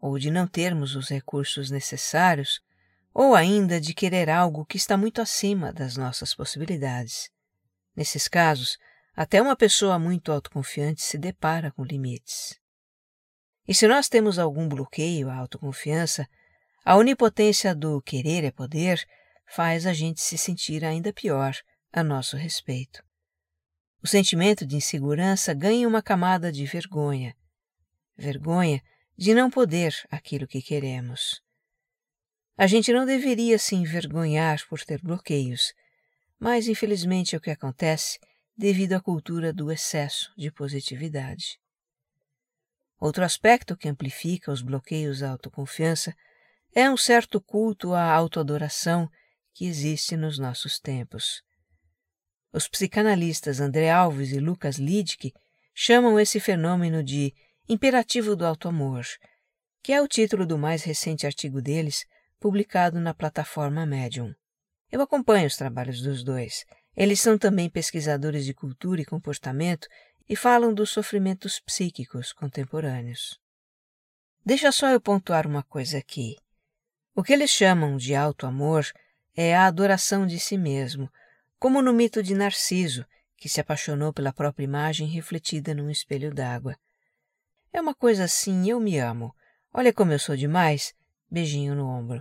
ou 0.00 0.18
de 0.18 0.30
não 0.30 0.46
termos 0.46 0.96
os 0.96 1.10
recursos 1.10 1.70
necessários, 1.70 2.62
ou 3.12 3.34
ainda 3.34 3.78
de 3.78 3.92
querer 3.92 4.30
algo 4.30 4.64
que 4.64 4.78
está 4.78 4.96
muito 4.96 5.20
acima 5.20 5.70
das 5.70 5.94
nossas 5.94 6.34
possibilidades. 6.34 7.30
Nesses 7.94 8.28
casos, 8.28 8.78
até 9.14 9.42
uma 9.42 9.54
pessoa 9.54 9.98
muito 9.98 10.32
autoconfiante 10.32 11.02
se 11.02 11.18
depara 11.18 11.70
com 11.70 11.84
limites. 11.84 12.58
E 13.68 13.74
se 13.74 13.86
nós 13.86 14.08
temos 14.08 14.38
algum 14.38 14.66
bloqueio 14.66 15.28
à 15.28 15.36
autoconfiança, 15.36 16.26
a 16.82 16.96
onipotência 16.96 17.74
do 17.74 18.00
querer 18.00 18.42
é 18.42 18.50
poder 18.50 19.06
faz 19.46 19.86
a 19.86 19.92
gente 19.92 20.22
se 20.22 20.38
sentir 20.38 20.82
ainda 20.82 21.12
pior 21.12 21.54
a 21.92 22.02
nosso 22.02 22.38
respeito. 22.38 23.04
O 24.02 24.08
sentimento 24.08 24.66
de 24.66 24.74
insegurança 24.74 25.54
ganha 25.54 25.86
uma 25.86 26.02
camada 26.02 26.50
de 26.50 26.66
vergonha. 26.66 27.36
Vergonha 28.16 28.82
de 29.16 29.32
não 29.32 29.48
poder 29.48 29.94
aquilo 30.10 30.46
que 30.46 30.60
queremos. 30.60 31.40
A 32.56 32.66
gente 32.66 32.92
não 32.92 33.06
deveria 33.06 33.58
se 33.58 33.76
envergonhar 33.76 34.66
por 34.68 34.80
ter 34.82 35.00
bloqueios, 35.00 35.72
mas 36.38 36.66
infelizmente 36.66 37.36
é 37.36 37.38
o 37.38 37.40
que 37.40 37.50
acontece 37.50 38.18
devido 38.56 38.94
à 38.94 39.00
cultura 39.00 39.52
do 39.52 39.70
excesso 39.70 40.32
de 40.36 40.50
positividade. 40.50 41.60
Outro 42.98 43.24
aspecto 43.24 43.76
que 43.76 43.88
amplifica 43.88 44.50
os 44.50 44.62
bloqueios 44.62 45.22
à 45.22 45.30
autoconfiança 45.30 46.12
é 46.74 46.90
um 46.90 46.96
certo 46.96 47.40
culto 47.40 47.94
à 47.94 48.10
autoadoração 48.10 49.08
que 49.54 49.64
existe 49.64 50.16
nos 50.16 50.38
nossos 50.38 50.80
tempos. 50.80 51.42
Os 52.52 52.68
psicanalistas 52.68 53.60
André 53.60 53.90
Alves 53.90 54.30
e 54.30 54.38
Lucas 54.38 54.76
Lidke 54.76 55.32
chamam 55.74 56.20
esse 56.20 56.38
fenômeno 56.38 57.02
de 57.02 57.34
imperativo 57.66 58.36
do 58.36 58.44
auto-amor, 58.44 59.06
que 59.82 59.92
é 59.92 60.02
o 60.02 60.06
título 60.06 60.44
do 60.46 60.58
mais 60.58 60.82
recente 60.82 61.26
artigo 61.26 61.62
deles, 61.62 62.04
publicado 62.38 63.00
na 63.00 63.14
plataforma 63.14 63.86
Medium. 63.86 64.34
Eu 64.90 65.00
acompanho 65.00 65.46
os 65.46 65.56
trabalhos 65.56 66.02
dos 66.02 66.22
dois. 66.22 66.66
Eles 66.94 67.20
são 67.20 67.38
também 67.38 67.70
pesquisadores 67.70 68.44
de 68.44 68.52
cultura 68.52 69.00
e 69.00 69.06
comportamento 69.06 69.88
e 70.28 70.36
falam 70.36 70.74
dos 70.74 70.90
sofrimentos 70.90 71.58
psíquicos 71.58 72.34
contemporâneos. 72.34 73.40
Deixa 74.44 74.70
só 74.70 74.90
eu 74.90 75.00
pontuar 75.00 75.46
uma 75.46 75.62
coisa 75.62 75.96
aqui. 75.96 76.36
O 77.14 77.22
que 77.22 77.32
eles 77.32 77.50
chamam 77.50 77.96
de 77.96 78.14
auto-amor 78.14 78.84
é 79.34 79.56
a 79.56 79.66
adoração 79.66 80.26
de 80.26 80.38
si 80.38 80.58
mesmo, 80.58 81.10
como 81.62 81.80
no 81.80 81.92
mito 81.92 82.24
de 82.24 82.34
Narciso, 82.34 83.06
que 83.36 83.48
se 83.48 83.60
apaixonou 83.60 84.12
pela 84.12 84.32
própria 84.32 84.64
imagem 84.64 85.06
refletida 85.06 85.72
num 85.72 85.88
espelho 85.88 86.34
d'água. 86.34 86.76
É 87.72 87.80
uma 87.80 87.94
coisa 87.94 88.24
assim, 88.24 88.68
eu 88.68 88.80
me 88.80 88.98
amo. 88.98 89.32
Olha 89.72 89.92
como 89.92 90.10
eu 90.10 90.18
sou 90.18 90.36
demais. 90.36 90.92
Beijinho 91.30 91.76
no 91.76 91.86
ombro. 91.86 92.20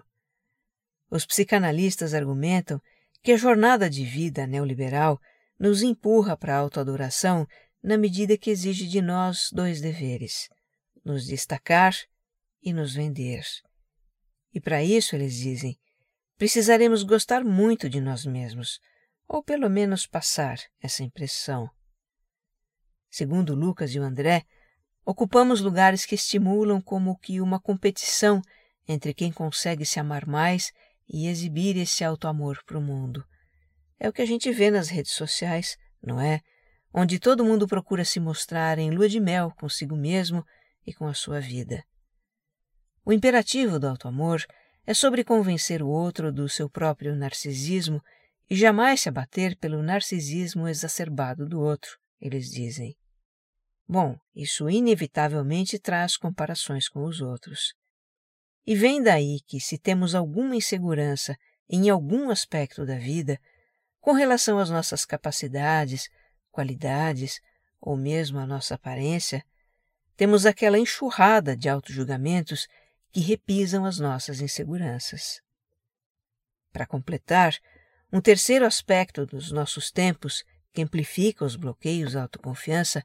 Os 1.10 1.26
psicanalistas 1.26 2.14
argumentam 2.14 2.80
que 3.24 3.32
a 3.32 3.36
jornada 3.36 3.90
de 3.90 4.06
vida 4.06 4.46
neoliberal 4.46 5.20
nos 5.58 5.82
empurra 5.82 6.38
para 6.38 6.56
a 6.56 6.60
autoadoração 6.60 7.48
na 7.82 7.98
medida 7.98 8.38
que 8.38 8.52
exige 8.52 8.88
de 8.88 9.02
nós 9.02 9.50
dois 9.52 9.82
deveres: 9.82 10.50
nos 11.04 11.26
destacar 11.26 11.96
e 12.62 12.72
nos 12.72 12.94
vender. 12.94 13.42
E 14.54 14.62
para 14.62 14.84
isso, 14.84 15.16
eles 15.16 15.34
dizem, 15.34 15.80
precisaremos 16.38 17.02
gostar 17.02 17.44
muito 17.44 17.90
de 17.90 18.00
nós 18.00 18.24
mesmos, 18.24 18.80
ou 19.32 19.42
pelo 19.42 19.70
menos 19.70 20.06
passar 20.06 20.60
essa 20.82 21.04
impressão. 21.04 21.70
Segundo 23.10 23.56
Lucas 23.56 23.96
e 23.96 24.00
o 24.00 24.04
André, 24.04 24.44
ocupamos 25.06 25.62
lugares 25.62 26.06
que 26.06 26.16
estimulam 26.16 26.82
como 26.82 27.18
que 27.18 27.40
uma 27.40 27.58
competição 27.58 28.42
entre 28.86 29.14
quem 29.14 29.32
consegue 29.32 29.86
se 29.86 30.02
amar 30.02 30.28
mais 30.28 30.74
e 31.08 31.28
exibir 31.28 31.78
esse 31.78 32.04
auto-amor 32.04 32.62
para 32.66 32.78
o 32.78 32.82
mundo. 32.82 33.24
É 33.98 34.10
o 34.10 34.14
que 34.14 34.22
a 34.22 34.26
gente 34.26 34.52
vê 34.52 34.70
nas 34.70 34.90
redes 34.90 35.14
sociais 35.14 35.78
não 36.04 36.20
é? 36.20 36.42
Onde 36.94 37.20
todo 37.20 37.46
mundo 37.46 37.68
procura 37.68 38.04
se 38.04 38.20
mostrar 38.20 38.78
em 38.78 38.92
lua 38.92 39.08
de 39.08 39.20
mel 39.20 39.54
consigo 39.58 39.96
mesmo 39.96 40.46
e 40.86 40.94
com 40.94 41.08
a 41.08 41.14
sua 41.14 41.40
vida. 41.40 41.86
O 43.06 43.14
imperativo 43.14 43.80
do 43.80 43.88
auto-amor 43.88 44.44
é 44.86 44.94
sobre 44.94 45.24
convencer 45.24 45.82
o 45.82 45.88
outro 45.88 46.34
do 46.34 46.50
seu 46.50 46.70
próprio 46.70 47.16
narcisismo 47.16 48.04
e 48.52 48.56
jamais 48.58 49.00
se 49.00 49.08
abater 49.08 49.56
pelo 49.56 49.82
narcisismo 49.82 50.68
exacerbado 50.68 51.48
do 51.48 51.62
outro, 51.62 51.98
eles 52.20 52.52
dizem. 52.52 52.98
Bom, 53.88 54.20
isso 54.36 54.70
inevitavelmente 54.70 55.80
traz 55.80 56.18
comparações 56.18 56.90
com 56.90 57.06
os 57.06 57.22
outros. 57.22 57.74
E 58.68 58.76
vem 58.76 59.02
daí 59.02 59.40
que, 59.48 59.62
se 59.62 59.78
temos 59.78 60.14
alguma 60.14 60.54
insegurança 60.54 61.38
em 61.70 61.90
algum 61.90 62.30
aspecto 62.30 62.86
da 62.86 62.98
vida, 62.98 63.40
com 64.02 64.12
relação 64.12 64.60
às 64.60 64.70
nossas 64.70 65.06
capacidades, 65.06 66.10
qualidades 66.52 67.40
ou 67.80 67.96
mesmo 67.96 68.38
à 68.38 68.46
nossa 68.46 68.76
aparência, 68.76 69.46
temos 70.18 70.46
aquela 70.46 70.78
enxurrada 70.78 71.56
de 71.56 71.70
autojulgamentos 71.70 72.68
que 73.14 73.22
repisam 73.22 73.86
as 73.86 73.98
nossas 73.98 74.42
inseguranças. 74.42 75.40
Para 76.74 76.86
completar, 76.86 77.58
um 78.12 78.20
terceiro 78.20 78.66
aspecto 78.66 79.26
dos 79.26 79.52
nossos 79.52 79.90
tempos 79.90 80.44
que 80.74 80.82
amplifica 80.82 81.46
os 81.46 81.56
bloqueios 81.56 82.16
à 82.16 82.24
autoconfiança 82.24 83.04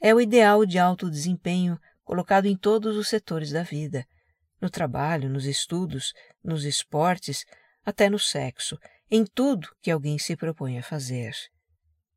é 0.00 0.14
o 0.14 0.20
ideal 0.20 0.66
de 0.66 0.78
alto 0.78 1.10
desempenho 1.10 1.80
colocado 2.04 2.46
em 2.46 2.56
todos 2.56 2.96
os 2.96 3.08
setores 3.08 3.50
da 3.50 3.62
vida, 3.62 4.06
no 4.60 4.68
trabalho, 4.68 5.30
nos 5.30 5.46
estudos, 5.46 6.12
nos 6.42 6.64
esportes, 6.64 7.44
até 7.84 8.10
no 8.10 8.18
sexo, 8.18 8.78
em 9.10 9.24
tudo 9.24 9.74
que 9.80 9.90
alguém 9.90 10.18
se 10.18 10.36
propõe 10.36 10.78
a 10.78 10.82
fazer. 10.82 11.34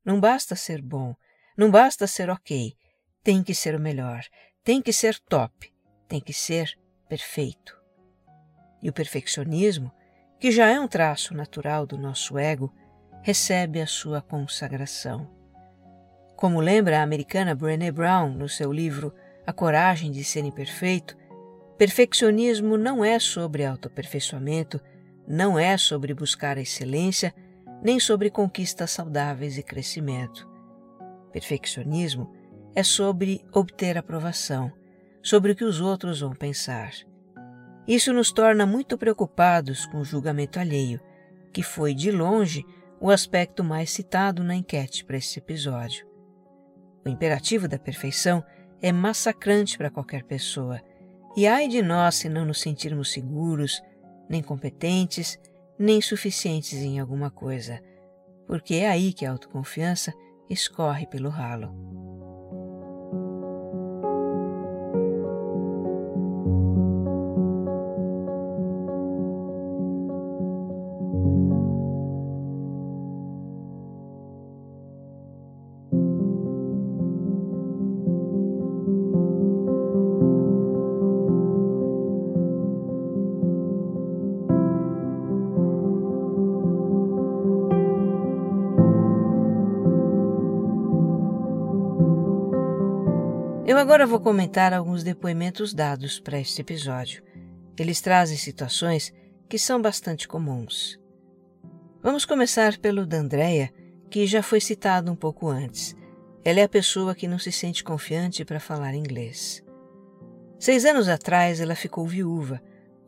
Não 0.03 0.19
basta 0.19 0.55
ser 0.55 0.81
bom, 0.81 1.15
não 1.57 1.71
basta 1.71 2.07
ser 2.07 2.29
ok, 2.29 2.73
tem 3.23 3.43
que 3.43 3.55
ser 3.55 3.75
o 3.75 3.79
melhor, 3.79 4.21
tem 4.63 4.81
que 4.81 4.91
ser 4.91 5.17
top, 5.19 5.73
tem 6.07 6.19
que 6.19 6.33
ser 6.33 6.77
perfeito. 7.07 7.77
E 8.81 8.89
o 8.89 8.93
perfeccionismo, 8.93 9.91
que 10.39 10.51
já 10.51 10.67
é 10.67 10.79
um 10.79 10.87
traço 10.87 11.33
natural 11.33 11.85
do 11.85 11.97
nosso 11.97 12.37
ego, 12.37 12.73
recebe 13.21 13.81
a 13.81 13.87
sua 13.87 14.21
consagração. 14.21 15.27
Como 16.35 16.61
lembra 16.61 16.99
a 16.99 17.03
americana 17.03 17.55
Brené 17.55 17.91
Brown 17.91 18.29
no 18.29 18.47
seu 18.47 18.71
livro 18.71 19.13
A 19.45 19.51
Coragem 19.51 20.11
de 20.11 20.23
Ser 20.23 20.45
Imperfeito, 20.45 21.17
perfeccionismo 21.77 22.77
não 22.77 23.03
é 23.03 23.17
sobre 23.17 23.65
autoaperfeiçoamento, 23.65 24.79
não 25.27 25.57
é 25.57 25.77
sobre 25.77 26.13
buscar 26.13 26.57
a 26.57 26.61
excelência, 26.61 27.33
nem 27.81 27.99
sobre 27.99 28.29
conquistas 28.29 28.91
saudáveis 28.91 29.57
e 29.57 29.63
crescimento. 29.63 30.47
Perfeccionismo 31.31 32.31
é 32.75 32.83
sobre 32.83 33.43
obter 33.51 33.97
aprovação, 33.97 34.71
sobre 35.21 35.51
o 35.51 35.55
que 35.55 35.65
os 35.65 35.81
outros 35.81 36.21
vão 36.21 36.33
pensar. 36.33 36.91
Isso 37.87 38.11
nos 38.11 38.31
torna 38.31 38.65
muito 38.65 38.97
preocupados 38.97 39.85
com 39.85 39.99
o 39.99 40.05
julgamento 40.05 40.59
alheio, 40.59 40.99
que 41.53 41.63
foi, 41.63 41.93
de 41.93 42.11
longe, 42.11 42.65
o 42.99 43.09
aspecto 43.09 43.63
mais 43.63 43.91
citado 43.91 44.43
na 44.43 44.55
enquete 44.55 45.05
para 45.05 45.17
esse 45.17 45.39
episódio. 45.39 46.05
O 47.05 47.09
imperativo 47.09 47.67
da 47.67 47.79
perfeição 47.79 48.43
é 48.81 48.91
massacrante 48.91 49.77
para 49.77 49.89
qualquer 49.89 50.23
pessoa, 50.23 50.81
e 51.35 51.47
ai 51.47 51.67
de 51.67 51.81
nós 51.81 52.15
se 52.15 52.27
não 52.27 52.45
nos 52.45 52.59
sentirmos 52.59 53.11
seguros, 53.11 53.81
nem 54.29 54.41
competentes, 54.41 55.39
nem 55.79 56.01
suficientes 56.01 56.73
em 56.73 56.99
alguma 56.99 57.31
coisa, 57.31 57.79
porque 58.45 58.75
é 58.75 58.89
aí 58.89 59.13
que 59.13 59.25
a 59.25 59.31
autoconfiança 59.31 60.13
escorre 60.49 61.05
pelo 61.07 61.29
ralo. 61.29 62.26
Agora 93.87 94.05
vou 94.05 94.19
comentar 94.19 94.73
alguns 94.73 95.01
depoimentos 95.01 95.73
dados 95.73 96.19
para 96.19 96.37
este 96.37 96.59
episódio. 96.59 97.23
Eles 97.79 98.01
trazem 98.01 98.35
situações 98.35 99.13
que 99.47 99.57
são 99.57 99.81
bastante 99.81 100.27
comuns. 100.27 100.99
Vamos 102.03 102.25
começar 102.25 102.77
pelo 102.79 103.05
da 103.05 103.15
Andrea, 103.15 103.71
que 104.09 104.27
já 104.27 104.43
foi 104.43 104.59
citado 104.59 105.09
um 105.09 105.15
pouco 105.15 105.47
antes. 105.47 105.95
Ela 106.43 106.59
é 106.59 106.63
a 106.63 106.67
pessoa 106.69 107.15
que 107.15 107.29
não 107.29 107.39
se 107.39 107.49
sente 107.49 107.81
confiante 107.81 108.43
para 108.43 108.59
falar 108.59 108.93
inglês. 108.93 109.63
Seis 110.59 110.83
anos 110.83 111.07
atrás, 111.07 111.61
ela 111.61 111.73
ficou 111.73 112.05
viúva, 112.05 112.61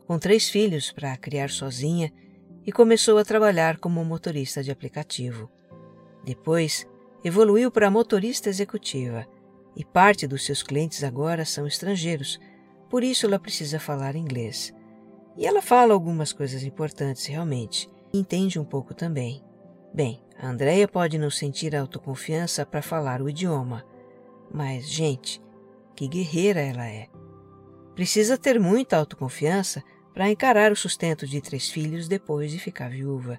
com 0.06 0.18
três 0.18 0.48
filhos 0.48 0.90
para 0.90 1.14
criar 1.18 1.50
sozinha 1.50 2.10
e 2.66 2.72
começou 2.72 3.18
a 3.18 3.24
trabalhar 3.24 3.76
como 3.76 4.02
motorista 4.02 4.62
de 4.62 4.70
aplicativo. 4.70 5.50
Depois, 6.24 6.86
evoluiu 7.22 7.70
para 7.70 7.90
motorista 7.90 8.48
executiva 8.48 9.28
e 9.76 9.84
parte 9.84 10.26
dos 10.26 10.44
seus 10.44 10.62
clientes 10.62 11.04
agora 11.04 11.44
são 11.44 11.66
estrangeiros, 11.66 12.38
por 12.88 13.04
isso 13.04 13.26
ela 13.26 13.38
precisa 13.38 13.78
falar 13.78 14.16
inglês. 14.16 14.74
E 15.36 15.46
ela 15.46 15.62
fala 15.62 15.94
algumas 15.94 16.32
coisas 16.32 16.62
importantes 16.64 17.26
realmente, 17.26 17.88
e 18.12 18.18
entende 18.18 18.58
um 18.58 18.64
pouco 18.64 18.94
também. 18.94 19.42
Bem, 19.94 20.22
a 20.38 20.48
Andrea 20.48 20.86
pode 20.88 21.18
não 21.18 21.30
sentir 21.30 21.74
autoconfiança 21.74 22.66
para 22.66 22.82
falar 22.82 23.22
o 23.22 23.28
idioma, 23.28 23.84
mas, 24.52 24.88
gente, 24.88 25.40
que 25.94 26.08
guerreira 26.08 26.60
ela 26.60 26.86
é. 26.86 27.08
Precisa 27.94 28.38
ter 28.38 28.58
muita 28.58 28.96
autoconfiança 28.96 29.82
para 30.12 30.30
encarar 30.30 30.72
o 30.72 30.76
sustento 30.76 31.26
de 31.26 31.40
três 31.40 31.70
filhos 31.70 32.08
depois 32.08 32.50
de 32.50 32.58
ficar 32.58 32.90
viúva. 32.90 33.38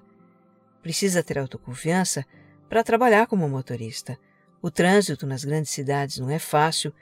Precisa 0.82 1.22
ter 1.22 1.38
autoconfiança 1.38 2.24
para 2.68 2.82
trabalhar 2.82 3.26
como 3.26 3.48
motorista 3.48 4.18
o 4.62 4.70
trânsito 4.70 5.26
nas 5.26 5.44
grandes 5.44 5.72
cidades 5.72 6.18
não 6.18 6.30
é 6.30 6.38
fácil, 6.38 6.94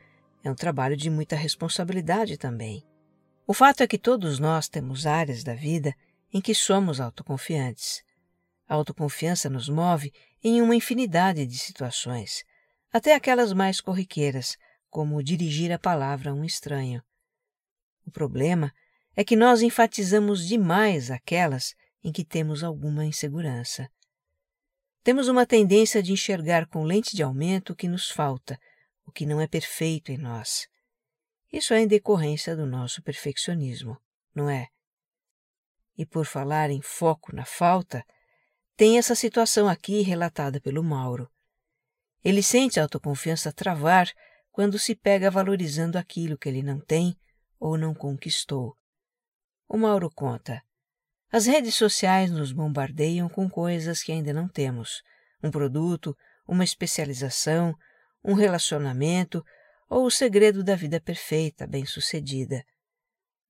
é 0.42 0.50
um 0.50 0.54
trabalho 0.54 0.96
de 0.96 1.10
muita 1.10 1.36
responsabilidade 1.36 2.38
também. 2.38 2.82
O 3.46 3.52
fato 3.52 3.82
é 3.82 3.86
que 3.86 3.98
todos 3.98 4.38
nós 4.38 4.66
temos 4.66 5.06
áreas 5.06 5.44
da 5.44 5.54
vida 5.54 5.94
em 6.32 6.40
que 6.40 6.54
somos 6.54 7.00
autoconfiantes. 7.00 8.02
A 8.66 8.74
autoconfiança 8.76 9.50
nos 9.50 9.68
move 9.68 10.10
em 10.42 10.62
uma 10.62 10.74
infinidade 10.74 11.44
de 11.44 11.58
situações, 11.58 12.44
até 12.90 13.14
aquelas 13.14 13.52
mais 13.52 13.78
corriqueiras, 13.78 14.56
como 14.88 15.22
dirigir 15.22 15.70
a 15.70 15.78
palavra 15.78 16.30
a 16.30 16.34
um 16.34 16.44
estranho. 16.44 17.02
O 18.06 18.10
problema 18.10 18.72
é 19.14 19.22
que 19.22 19.36
nós 19.36 19.60
enfatizamos 19.60 20.48
demais 20.48 21.10
aquelas 21.10 21.74
em 22.02 22.10
que 22.10 22.24
temos 22.24 22.64
alguma 22.64 23.04
insegurança. 23.04 23.90
Temos 25.02 25.28
uma 25.28 25.46
tendência 25.46 26.02
de 26.02 26.12
enxergar 26.12 26.66
com 26.66 26.84
lente 26.84 27.16
de 27.16 27.22
aumento 27.22 27.72
o 27.72 27.76
que 27.76 27.88
nos 27.88 28.10
falta, 28.10 28.60
o 29.06 29.10
que 29.10 29.24
não 29.24 29.40
é 29.40 29.46
perfeito 29.46 30.12
em 30.12 30.18
nós. 30.18 30.68
Isso 31.50 31.72
é 31.72 31.80
em 31.80 31.86
decorrência 31.86 32.54
do 32.54 32.66
nosso 32.66 33.02
perfeccionismo, 33.02 33.98
não 34.34 34.48
é? 34.48 34.68
E 35.96 36.04
por 36.04 36.26
falar 36.26 36.70
em 36.70 36.82
foco 36.82 37.34
na 37.34 37.44
falta, 37.44 38.04
tem 38.76 38.98
essa 38.98 39.14
situação 39.14 39.68
aqui 39.68 40.02
relatada 40.02 40.60
pelo 40.60 40.82
Mauro. 40.82 41.30
Ele 42.22 42.42
sente 42.42 42.78
a 42.78 42.82
autoconfiança 42.82 43.52
travar 43.52 44.10
quando 44.52 44.78
se 44.78 44.94
pega 44.94 45.30
valorizando 45.30 45.96
aquilo 45.96 46.36
que 46.36 46.48
ele 46.48 46.62
não 46.62 46.78
tem 46.78 47.18
ou 47.58 47.78
não 47.78 47.94
conquistou. 47.94 48.76
O 49.66 49.76
Mauro 49.76 50.10
conta. 50.10 50.62
As 51.32 51.46
redes 51.46 51.76
sociais 51.76 52.30
nos 52.30 52.50
bombardeiam 52.52 53.28
com 53.28 53.48
coisas 53.48 54.02
que 54.02 54.10
ainda 54.10 54.32
não 54.32 54.48
temos: 54.48 55.00
um 55.42 55.50
produto, 55.50 56.16
uma 56.46 56.64
especialização, 56.64 57.72
um 58.24 58.34
relacionamento 58.34 59.44
ou 59.88 60.06
o 60.06 60.10
segredo 60.10 60.64
da 60.64 60.74
vida 60.74 61.00
perfeita, 61.00 61.66
bem-sucedida. 61.66 62.64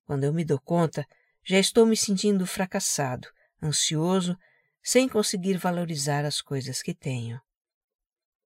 Quando 0.04 0.24
eu 0.24 0.32
me 0.32 0.44
dou 0.44 0.60
conta, 0.60 1.06
já 1.42 1.58
estou 1.58 1.86
me 1.86 1.96
sentindo 1.96 2.46
fracassado, 2.46 3.28
ansioso, 3.62 4.36
sem 4.82 5.08
conseguir 5.08 5.56
valorizar 5.56 6.24
as 6.24 6.42
coisas 6.42 6.82
que 6.82 6.94
tenho. 6.94 7.40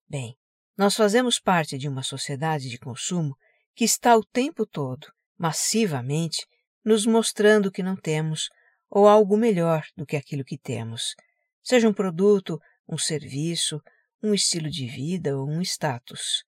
Bem, 0.08 0.36
nós 0.76 0.94
fazemos 0.94 1.40
parte 1.40 1.76
de 1.76 1.88
uma 1.88 2.02
sociedade 2.02 2.68
de 2.68 2.78
consumo 2.78 3.36
que 3.74 3.84
está 3.84 4.16
o 4.16 4.24
tempo 4.24 4.64
todo, 4.64 5.08
massivamente, 5.36 6.46
nos 6.84 7.04
mostrando 7.04 7.70
que 7.70 7.82
não 7.82 7.96
temos 7.96 8.48
ou 8.94 9.08
algo 9.08 9.36
melhor 9.36 9.84
do 9.96 10.06
que 10.06 10.16
aquilo 10.16 10.44
que 10.44 10.56
temos, 10.56 11.16
seja 11.64 11.88
um 11.88 11.92
produto, 11.92 12.60
um 12.88 12.96
serviço, 12.96 13.82
um 14.22 14.32
estilo 14.32 14.70
de 14.70 14.86
vida 14.86 15.36
ou 15.36 15.48
um 15.48 15.60
status. 15.60 16.44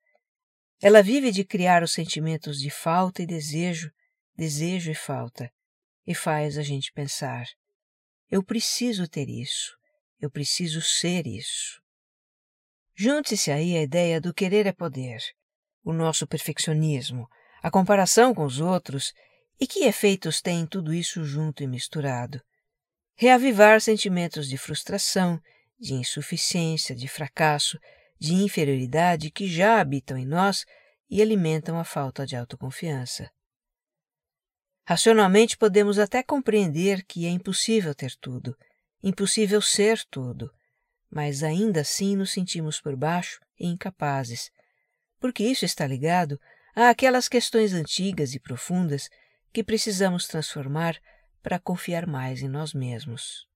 Ela 0.80 1.02
vive 1.02 1.32
de 1.32 1.44
criar 1.44 1.82
os 1.82 1.92
sentimentos 1.92 2.58
de 2.60 2.70
falta 2.70 3.20
e 3.20 3.26
desejo, 3.26 3.90
desejo 4.36 4.92
e 4.92 4.94
falta, 4.94 5.50
e 6.06 6.14
faz 6.14 6.56
a 6.56 6.62
gente 6.62 6.92
pensar: 6.92 7.46
eu 8.30 8.44
preciso 8.44 9.08
ter 9.08 9.28
isso, 9.28 9.76
eu 10.20 10.30
preciso 10.30 10.80
ser 10.80 11.26
isso. 11.26 11.82
Junte-se 12.94 13.50
aí 13.50 13.76
a 13.76 13.82
ideia 13.82 14.20
do 14.20 14.32
querer 14.32 14.66
é 14.66 14.72
poder, 14.72 15.20
o 15.82 15.92
nosso 15.92 16.28
perfeccionismo, 16.28 17.26
a 17.60 17.72
comparação 17.72 18.32
com 18.32 18.44
os 18.44 18.60
outros 18.60 19.12
e 19.58 19.66
que 19.66 19.84
efeitos 19.84 20.40
tem 20.40 20.66
tudo 20.66 20.92
isso 20.92 21.24
junto 21.24 21.62
e 21.62 21.66
misturado? 21.66 22.42
Reavivar 23.14 23.80
sentimentos 23.80 24.48
de 24.48 24.58
frustração, 24.58 25.40
de 25.78 25.94
insuficiência, 25.94 26.94
de 26.94 27.08
fracasso, 27.08 27.78
de 28.18 28.34
inferioridade 28.34 29.30
que 29.30 29.48
já 29.48 29.80
habitam 29.80 30.16
em 30.16 30.26
nós 30.26 30.64
e 31.08 31.22
alimentam 31.22 31.78
a 31.78 31.84
falta 31.84 32.26
de 32.26 32.36
autoconfiança. 32.36 33.30
Racionalmente 34.84 35.56
podemos 35.56 35.98
até 35.98 36.22
compreender 36.22 37.04
que 37.04 37.26
é 37.26 37.30
impossível 37.30 37.94
ter 37.94 38.14
tudo, 38.20 38.56
impossível 39.02 39.60
ser 39.60 40.04
tudo, 40.10 40.52
mas 41.10 41.42
ainda 41.42 41.80
assim 41.80 42.16
nos 42.16 42.32
sentimos 42.32 42.80
por 42.80 42.94
baixo 42.94 43.40
e 43.58 43.66
incapazes, 43.66 44.50
porque 45.18 45.42
isso 45.42 45.64
está 45.64 45.86
ligado 45.86 46.40
àquelas 46.74 47.28
questões 47.28 47.72
antigas 47.72 48.34
e 48.34 48.40
profundas 48.40 49.08
que 49.56 49.64
precisamos 49.64 50.26
transformar 50.26 51.00
para 51.42 51.58
confiar 51.58 52.06
mais 52.06 52.42
em 52.42 52.48
nós 52.48 52.74
mesmos. 52.74 53.48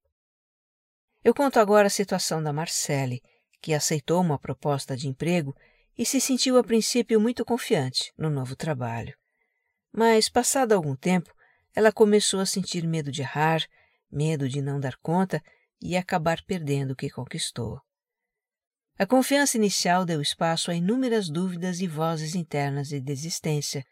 Eu 1.22 1.34
conto 1.34 1.60
agora 1.60 1.88
a 1.88 1.90
situação 1.90 2.42
da 2.42 2.54
Marcele, 2.54 3.20
que 3.60 3.74
aceitou 3.74 4.22
uma 4.22 4.38
proposta 4.38 4.96
de 4.96 5.08
emprego 5.08 5.54
e 5.98 6.06
se 6.06 6.18
sentiu 6.18 6.56
a 6.56 6.64
princípio 6.64 7.20
muito 7.20 7.44
confiante 7.44 8.14
no 8.16 8.30
novo 8.30 8.56
trabalho. 8.56 9.14
Mas, 9.92 10.30
passado 10.30 10.72
algum 10.72 10.96
tempo, 10.96 11.34
ela 11.74 11.92
começou 11.92 12.40
a 12.40 12.46
sentir 12.46 12.86
medo 12.86 13.12
de 13.12 13.20
errar, 13.20 13.62
medo 14.10 14.48
de 14.48 14.62
não 14.62 14.80
dar 14.80 14.96
conta 15.02 15.42
e 15.82 15.98
acabar 15.98 16.42
perdendo 16.46 16.92
o 16.92 16.96
que 16.96 17.10
conquistou. 17.10 17.78
A 18.98 19.04
confiança 19.04 19.58
inicial 19.58 20.06
deu 20.06 20.22
espaço 20.22 20.70
a 20.70 20.74
inúmeras 20.74 21.28
dúvidas 21.28 21.78
e 21.82 21.86
vozes 21.86 22.34
internas 22.34 22.88
de 22.88 23.02
desistência. 23.02 23.84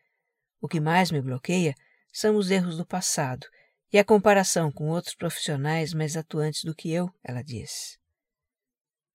O 0.58 0.66
que 0.66 0.80
mais 0.80 1.10
me 1.10 1.20
bloqueia 1.20 1.74
são 2.12 2.36
os 2.36 2.50
erros 2.50 2.76
do 2.76 2.86
passado 2.86 3.46
e 3.92 3.98
a 3.98 4.04
comparação 4.04 4.70
com 4.70 4.88
outros 4.88 5.14
profissionais 5.14 5.94
mais 5.94 6.16
atuantes 6.16 6.64
do 6.64 6.74
que 6.74 6.92
eu, 6.92 7.10
ela 7.22 7.42
diz. 7.42 7.98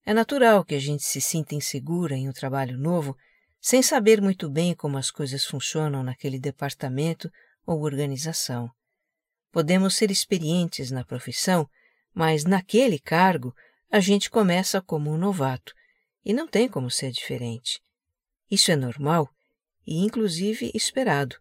É 0.06 0.14
natural 0.14 0.66
que 0.66 0.76
a 0.76 0.80
gente 0.80 1.04
se 1.04 1.22
sinta 1.22 1.56
insegura 1.56 2.16
em 2.16 2.28
um 2.28 2.34
trabalho 2.34 2.78
novo, 2.78 3.16
sem 3.62 3.82
saber 3.82 4.22
muito 4.22 4.50
bem 4.50 4.76
como 4.76 4.98
as 4.98 5.10
coisas 5.10 5.46
funcionam 5.46 6.04
naquele 6.04 6.40
departamento 6.40 7.32
ou 7.66 7.82
organização. 7.82 8.70
Podemos 9.52 9.96
ser 9.96 10.12
experientes 10.12 10.92
na 10.92 11.06
profissão, 11.06 11.70
mas 12.14 12.44
naquele 12.44 13.00
cargo 13.00 13.56
a 13.90 14.00
gente 14.00 14.30
começa 14.30 14.82
como 14.82 15.12
um 15.12 15.18
novato 15.18 15.74
e 16.26 16.34
não 16.34 16.48
tem 16.48 16.68
como 16.68 16.90
ser 16.90 17.12
diferente. 17.12 17.80
Isso 18.50 18.72
é 18.72 18.76
normal 18.76 19.30
e, 19.86 20.04
inclusive, 20.04 20.72
esperado. 20.74 21.36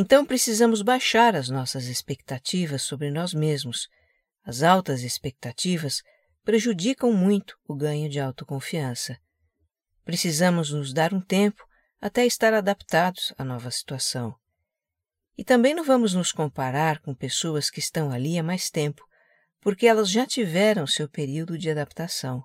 Então 0.00 0.24
precisamos 0.24 0.80
baixar 0.80 1.34
as 1.34 1.48
nossas 1.48 1.86
expectativas 1.86 2.82
sobre 2.82 3.10
nós 3.10 3.34
mesmos. 3.34 3.88
As 4.44 4.62
altas 4.62 5.02
expectativas 5.02 6.04
prejudicam 6.44 7.12
muito 7.12 7.58
o 7.66 7.74
ganho 7.74 8.08
de 8.08 8.20
autoconfiança. 8.20 9.18
Precisamos 10.04 10.70
nos 10.70 10.92
dar 10.92 11.12
um 11.12 11.20
tempo 11.20 11.66
até 12.00 12.24
estar 12.24 12.54
adaptados 12.54 13.34
à 13.36 13.42
nova 13.42 13.72
situação. 13.72 14.36
E 15.36 15.42
também 15.42 15.74
não 15.74 15.82
vamos 15.82 16.14
nos 16.14 16.30
comparar 16.30 17.00
com 17.00 17.12
pessoas 17.12 17.68
que 17.68 17.80
estão 17.80 18.12
ali 18.12 18.38
há 18.38 18.42
mais 18.42 18.70
tempo, 18.70 19.04
porque 19.60 19.84
elas 19.84 20.08
já 20.08 20.24
tiveram 20.24 20.86
seu 20.86 21.08
período 21.08 21.58
de 21.58 21.68
adaptação. 21.70 22.44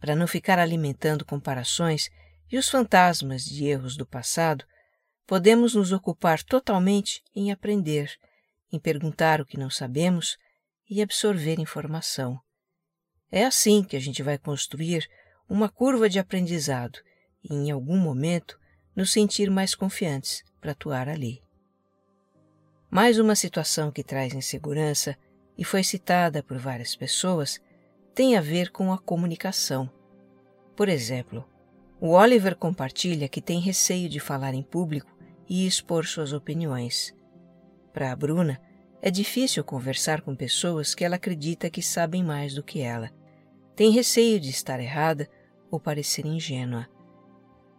Para 0.00 0.16
não 0.16 0.26
ficar 0.26 0.58
alimentando 0.58 1.26
comparações 1.26 2.08
e 2.50 2.56
os 2.56 2.70
fantasmas 2.70 3.44
de 3.44 3.66
erros 3.66 3.98
do 3.98 4.06
passado, 4.06 4.64
podemos 5.28 5.74
nos 5.74 5.92
ocupar 5.92 6.42
totalmente 6.42 7.22
em 7.36 7.52
aprender, 7.52 8.10
em 8.72 8.78
perguntar 8.78 9.42
o 9.42 9.44
que 9.44 9.58
não 9.58 9.68
sabemos 9.68 10.38
e 10.88 11.02
absorver 11.02 11.60
informação. 11.60 12.40
É 13.30 13.44
assim 13.44 13.84
que 13.84 13.94
a 13.94 14.00
gente 14.00 14.22
vai 14.22 14.38
construir 14.38 15.06
uma 15.46 15.68
curva 15.68 16.08
de 16.08 16.18
aprendizado 16.18 16.98
e, 17.44 17.52
em 17.54 17.70
algum 17.70 17.98
momento, 17.98 18.58
nos 18.96 19.12
sentir 19.12 19.50
mais 19.50 19.74
confiantes 19.74 20.42
para 20.62 20.72
atuar 20.72 21.10
ali. 21.10 21.42
Mais 22.90 23.18
uma 23.18 23.34
situação 23.34 23.92
que 23.92 24.02
traz 24.02 24.32
insegurança 24.32 25.14
e 25.58 25.62
foi 25.62 25.84
citada 25.84 26.42
por 26.42 26.56
várias 26.56 26.96
pessoas 26.96 27.60
tem 28.14 28.34
a 28.34 28.40
ver 28.40 28.70
com 28.70 28.90
a 28.94 28.98
comunicação. 28.98 29.90
Por 30.74 30.88
exemplo, 30.88 31.44
o 32.00 32.12
Oliver 32.12 32.56
compartilha 32.56 33.28
que 33.28 33.42
tem 33.42 33.60
receio 33.60 34.08
de 34.08 34.20
falar 34.20 34.54
em 34.54 34.62
público 34.62 35.17
e 35.48 35.66
expor 35.66 36.06
suas 36.06 36.32
opiniões. 36.32 37.14
Para 37.92 38.12
a 38.12 38.16
Bruna, 38.16 38.60
é 39.00 39.10
difícil 39.10 39.64
conversar 39.64 40.20
com 40.20 40.34
pessoas 40.34 40.94
que 40.94 41.04
ela 41.04 41.16
acredita 41.16 41.70
que 41.70 41.82
sabem 41.82 42.22
mais 42.22 42.54
do 42.54 42.62
que 42.62 42.80
ela. 42.80 43.10
Tem 43.74 43.90
receio 43.90 44.40
de 44.40 44.50
estar 44.50 44.80
errada 44.80 45.28
ou 45.70 45.78
parecer 45.78 46.26
ingênua. 46.26 46.88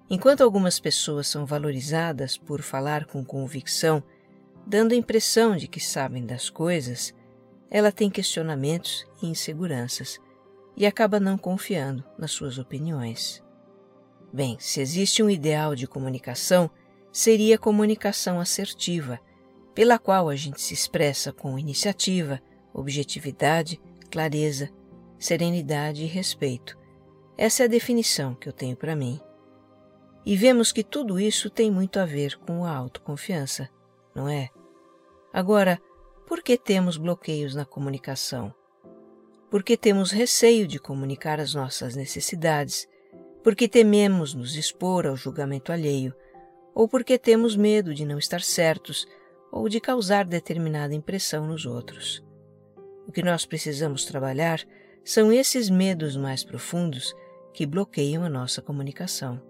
Enquanto 0.10 0.42
algumas 0.42 0.80
pessoas 0.80 1.28
são 1.28 1.46
valorizadas 1.46 2.38
por 2.38 2.62
falar 2.62 3.06
com 3.06 3.24
convicção, 3.24 4.02
dando 4.66 4.94
a 4.94 4.96
impressão 4.96 5.56
de 5.56 5.68
que 5.68 5.80
sabem 5.80 6.26
das 6.26 6.50
coisas, 6.50 7.14
ela 7.70 7.92
tem 7.92 8.10
questionamentos 8.10 9.06
e 9.22 9.28
inseguranças 9.28 10.20
e 10.76 10.86
acaba 10.86 11.20
não 11.20 11.38
confiando 11.38 12.04
nas 12.18 12.32
suas 12.32 12.58
opiniões. 12.58 13.44
Bem, 14.32 14.58
se 14.60 14.80
existe 14.80 15.22
um 15.22 15.30
ideal 15.30 15.76
de 15.76 15.86
comunicação, 15.86 16.72
seria 17.12 17.56
a 17.56 17.60
comunicação 17.60 18.40
assertiva, 18.40 19.20
pela 19.74 19.98
qual 19.98 20.30
a 20.30 20.36
gente 20.36 20.62
se 20.62 20.74
expressa 20.74 21.32
com 21.32 21.58
iniciativa, 21.58 22.42
objetividade, 22.74 23.80
clareza, 24.12 24.70
serenidade 25.18 26.04
e 26.04 26.08
respeito. 26.08 26.78
Essa 27.38 27.64
é 27.64 27.66
a 27.66 27.70
definição 27.70 28.36
que 28.36 28.50
eu 28.50 28.54
tenho 28.54 28.76
para 28.76 28.96
mim. 28.96 29.20
E 30.26 30.36
vemos 30.36 30.72
que 30.72 30.84
tudo 30.84 31.20
isso 31.20 31.50
tem 31.50 31.72
muito 31.72 32.00
a 32.00 32.06
ver 32.06 32.38
com 32.40 32.66
a 32.66 32.76
autoconfiança, 32.76 33.70
não 34.14 34.28
é? 34.28 34.50
Agora, 35.32 35.82
por 36.28 36.44
que 36.44 36.58
temos 36.58 36.98
bloqueios 36.98 37.56
na 37.56 37.66
comunicação? 37.66 38.54
Porque 39.50 39.78
temos 39.78 40.12
receio 40.12 40.68
de 40.68 40.78
comunicar 40.80 41.40
as 41.40 41.54
nossas 41.54 41.96
necessidades, 41.96 42.88
porque 43.44 43.68
tememos 43.68 44.34
nos 44.34 44.56
expor 44.56 45.08
ao 45.08 45.16
julgamento 45.16 45.72
alheio, 45.72 46.14
ou 46.80 46.88
porque 46.88 47.20
temos 47.20 47.58
medo 47.58 47.94
de 47.94 48.06
não 48.06 48.18
estar 48.18 48.42
certos 48.42 49.06
ou 49.52 49.68
de 49.68 49.82
causar 49.82 50.24
determinada 50.24 50.96
impressão 50.96 51.46
nos 51.46 51.66
outros. 51.66 52.24
O 53.06 53.12
que 53.12 53.22
nós 53.22 53.46
precisamos 53.46 54.06
trabalhar 54.06 54.66
são 55.04 55.30
esses 55.30 55.70
medos 55.70 56.16
mais 56.16 56.42
profundos 56.42 57.14
que 57.54 57.66
bloqueiam 57.66 58.24
a 58.24 58.30
nossa 58.30 58.62
comunicação. 58.62 59.42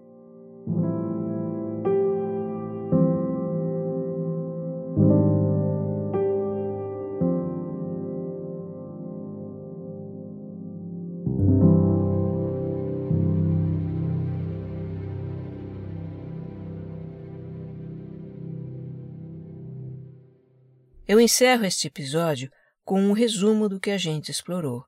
Eu 21.20 21.24
encerro 21.24 21.66
este 21.66 21.86
episódio 21.86 22.50
com 22.82 22.98
um 22.98 23.12
resumo 23.12 23.68
do 23.68 23.78
que 23.78 23.90
a 23.90 23.98
gente 23.98 24.30
explorou. 24.30 24.86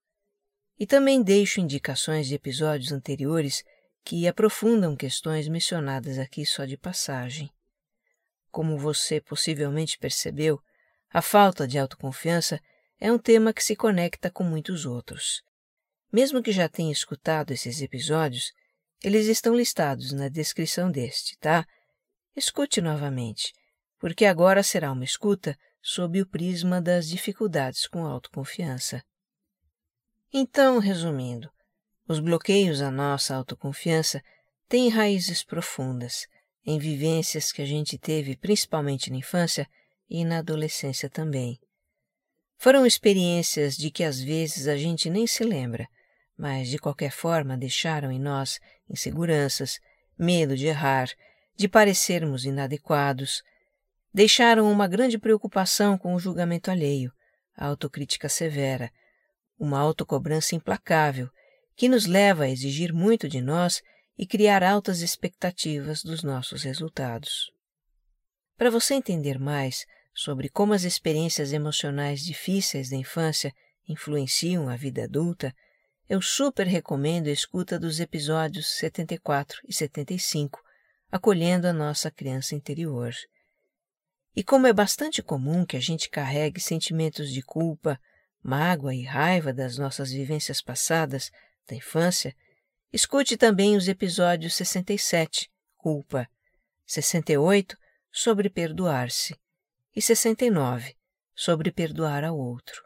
E 0.80 0.86
também 0.86 1.22
deixo 1.22 1.60
indicações 1.60 2.26
de 2.26 2.34
episódios 2.34 2.90
anteriores 2.90 3.62
que 4.02 4.26
aprofundam 4.26 4.96
questões 4.96 5.46
mencionadas 5.46 6.18
aqui 6.18 6.46
só 6.46 6.64
de 6.64 6.78
passagem. 6.78 7.50
Como 8.50 8.78
você 8.78 9.20
possivelmente 9.20 9.98
percebeu, 9.98 10.58
a 11.10 11.20
falta 11.20 11.68
de 11.68 11.78
autoconfiança 11.78 12.58
é 12.98 13.12
um 13.12 13.18
tema 13.18 13.52
que 13.52 13.62
se 13.62 13.76
conecta 13.76 14.30
com 14.30 14.42
muitos 14.42 14.86
outros. 14.86 15.42
Mesmo 16.10 16.42
que 16.42 16.50
já 16.50 16.66
tenha 16.66 16.92
escutado 16.92 17.52
esses 17.52 17.82
episódios, 17.82 18.54
eles 19.04 19.26
estão 19.26 19.54
listados 19.54 20.12
na 20.12 20.30
descrição 20.30 20.90
deste, 20.90 21.36
tá? 21.36 21.66
Escute 22.34 22.80
novamente, 22.80 23.52
porque 23.98 24.24
agora 24.24 24.62
será 24.62 24.92
uma 24.92 25.04
escuta 25.04 25.54
sob 25.82 26.20
o 26.20 26.26
prisma 26.26 26.80
das 26.80 27.08
dificuldades 27.08 27.86
com 27.88 28.06
autoconfiança. 28.06 29.02
Então, 30.32 30.78
resumindo, 30.78 31.50
Os 32.08 32.20
bloqueios 32.20 32.82
à 32.82 32.90
nossa 32.90 33.34
autoconfiança 33.34 34.22
têm 34.68 34.88
raízes 34.88 35.44
profundas 35.44 36.26
em 36.64 36.78
vivências 36.78 37.52
que 37.52 37.62
a 37.62 37.66
gente 37.66 37.98
teve 37.98 38.36
principalmente 38.36 39.10
na 39.10 39.16
infância 39.16 39.66
e 40.08 40.24
na 40.24 40.38
adolescência 40.38 41.08
também. 41.08 41.58
Foram 42.56 42.86
experiências 42.86 43.76
de 43.76 43.90
que 43.90 44.04
às 44.04 44.20
vezes 44.20 44.68
a 44.68 44.76
gente 44.76 45.10
nem 45.10 45.26
se 45.26 45.42
lembra, 45.42 45.88
mas 46.36 46.68
de 46.68 46.78
qualquer 46.78 47.10
forma 47.10 47.56
deixaram 47.56 48.12
em 48.12 48.20
nós 48.20 48.60
inseguranças, 48.88 49.78
medo 50.18 50.56
de 50.56 50.66
errar, 50.66 51.08
de 51.56 51.68
parecermos 51.68 52.44
inadequados, 52.44 53.42
deixaram 54.12 54.70
uma 54.70 54.86
grande 54.86 55.18
preocupação 55.18 55.96
com 55.96 56.14
o 56.14 56.18
julgamento 56.18 56.70
alheio, 56.70 57.12
a 57.56 57.66
autocrítica 57.66 58.28
severa, 58.28 58.90
uma 59.58 59.78
autocobrança 59.78 60.54
implacável 60.54 61.30
que 61.76 61.88
nos 61.88 62.06
leva 62.06 62.44
a 62.44 62.50
exigir 62.50 62.92
muito 62.92 63.28
de 63.28 63.40
nós 63.40 63.82
e 64.18 64.26
criar 64.26 64.62
altas 64.62 65.00
expectativas 65.00 66.02
dos 66.02 66.22
nossos 66.22 66.62
resultados. 66.62 67.50
Para 68.56 68.70
você 68.70 68.94
entender 68.94 69.38
mais 69.38 69.86
sobre 70.14 70.48
como 70.48 70.74
as 70.74 70.84
experiências 70.84 71.52
emocionais 71.52 72.20
difíceis 72.20 72.90
da 72.90 72.96
infância 72.96 73.52
influenciam 73.88 74.68
a 74.68 74.76
vida 74.76 75.04
adulta, 75.04 75.54
eu 76.08 76.20
super 76.20 76.66
recomendo 76.66 77.28
a 77.28 77.32
escuta 77.32 77.78
dos 77.78 77.98
episódios 77.98 78.68
74 78.76 79.58
e 79.66 79.72
75, 79.72 80.60
Acolhendo 81.10 81.66
a 81.66 81.72
Nossa 81.72 82.10
Criança 82.10 82.54
Interior. 82.54 83.12
E 84.34 84.42
como 84.42 84.66
é 84.66 84.72
bastante 84.72 85.22
comum 85.22 85.64
que 85.66 85.76
a 85.76 85.80
gente 85.80 86.08
carregue 86.08 86.60
sentimentos 86.60 87.30
de 87.30 87.42
culpa, 87.42 88.00
mágoa 88.42 88.94
e 88.94 89.02
raiva 89.02 89.52
das 89.52 89.76
nossas 89.76 90.10
vivências 90.10 90.62
passadas, 90.62 91.30
da 91.68 91.76
infância, 91.76 92.34
escute 92.92 93.36
também 93.36 93.76
os 93.76 93.88
episódios 93.88 94.54
67, 94.54 95.50
Culpa, 95.76 96.26
68, 96.86 97.76
Sobre 98.10 98.48
Perdoar-se, 98.48 99.38
e 99.94 100.00
69, 100.00 100.96
Sobre 101.34 101.70
Perdoar 101.70 102.24
ao 102.24 102.36
Outro. 102.36 102.82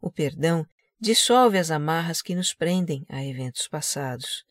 O 0.00 0.12
perdão 0.12 0.66
dissolve 1.00 1.56
as 1.58 1.70
amarras 1.70 2.20
que 2.20 2.34
nos 2.34 2.52
prendem 2.52 3.06
a 3.08 3.24
eventos 3.24 3.66
passados. 3.68 4.44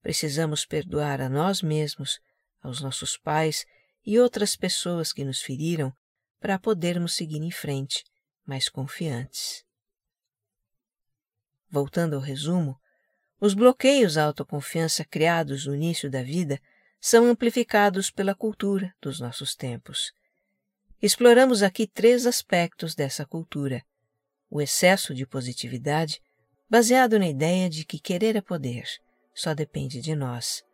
Precisamos 0.00 0.64
perdoar 0.64 1.20
a 1.20 1.28
nós 1.28 1.60
mesmos, 1.60 2.20
aos 2.62 2.80
nossos 2.80 3.18
pais 3.18 3.66
e 4.06 4.18
outras 4.20 4.54
pessoas 4.54 5.12
que 5.12 5.24
nos 5.24 5.42
feriram 5.42 5.92
para 6.40 6.58
podermos 6.58 7.14
seguir 7.14 7.42
em 7.42 7.50
frente, 7.50 8.04
mais 8.46 8.68
confiantes. 8.68 9.64
Voltando 11.68 12.14
ao 12.14 12.22
resumo, 12.22 12.80
os 13.40 13.52
bloqueios 13.52 14.16
à 14.16 14.24
autoconfiança 14.24 15.04
criados 15.04 15.66
no 15.66 15.74
início 15.74 16.08
da 16.08 16.22
vida 16.22 16.60
são 17.00 17.26
amplificados 17.26 18.10
pela 18.10 18.34
cultura 18.34 18.94
dos 19.00 19.20
nossos 19.20 19.54
tempos. 19.54 20.12
Exploramos 21.02 21.62
aqui 21.62 21.86
três 21.86 22.26
aspectos 22.26 22.94
dessa 22.94 23.26
cultura: 23.26 23.84
o 24.48 24.62
excesso 24.62 25.14
de 25.14 25.26
positividade, 25.26 26.22
baseado 26.70 27.18
na 27.18 27.28
ideia 27.28 27.68
de 27.68 27.84
que 27.84 27.98
querer 27.98 28.36
é 28.36 28.40
poder, 28.40 28.88
só 29.34 29.52
depende 29.52 30.00
de 30.00 30.14
nós. 30.14 30.64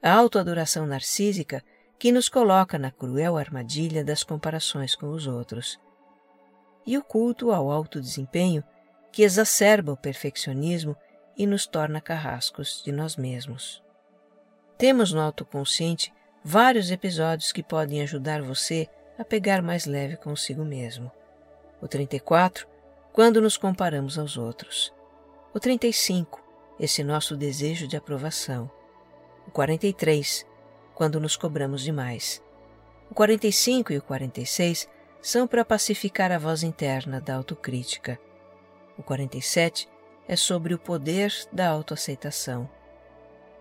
A 0.00 0.12
autoadoração 0.12 0.86
narcísica, 0.86 1.64
que 1.98 2.12
nos 2.12 2.28
coloca 2.28 2.78
na 2.78 2.90
cruel 2.90 3.36
armadilha 3.36 4.04
das 4.04 4.22
comparações 4.22 4.94
com 4.94 5.08
os 5.08 5.26
outros. 5.26 5.80
E 6.86 6.96
o 6.96 7.02
culto 7.02 7.50
ao 7.50 7.70
alto 7.70 8.00
desempenho, 8.00 8.62
que 9.10 9.22
exacerba 9.22 9.92
o 9.92 9.96
perfeccionismo 9.96 10.96
e 11.36 11.46
nos 11.46 11.66
torna 11.66 12.00
carrascos 12.00 12.82
de 12.84 12.92
nós 12.92 13.16
mesmos. 13.16 13.82
Temos 14.76 15.12
no 15.12 15.20
autoconsciente 15.20 16.12
vários 16.44 16.90
episódios 16.90 17.50
que 17.50 17.62
podem 17.62 18.00
ajudar 18.02 18.42
você 18.42 18.88
a 19.18 19.24
pegar 19.24 19.60
mais 19.60 19.86
leve 19.86 20.16
consigo 20.16 20.64
mesmo. 20.64 21.10
O 21.80 21.88
34, 21.88 22.66
quando 23.12 23.40
nos 23.40 23.56
comparamos 23.56 24.18
aos 24.18 24.36
outros. 24.36 24.94
O 25.52 25.58
35, 25.58 26.40
esse 26.78 27.02
nosso 27.02 27.36
desejo 27.36 27.88
de 27.88 27.96
aprovação. 27.96 28.70
O 29.46 29.50
43, 29.50 30.46
quando 30.98 31.20
nos 31.20 31.36
cobramos 31.36 31.82
demais. 31.82 32.42
O 33.08 33.14
45 33.14 33.92
e 33.92 33.98
o 33.98 34.02
46 34.02 34.88
são 35.22 35.46
para 35.46 35.64
pacificar 35.64 36.32
a 36.32 36.38
voz 36.38 36.62
interna 36.62 37.20
da 37.20 37.36
autocrítica. 37.36 38.18
O 38.98 39.02
47 39.02 39.88
é 40.26 40.34
sobre 40.34 40.74
o 40.74 40.78
poder 40.78 41.32
da 41.52 41.68
autoaceitação. 41.68 42.68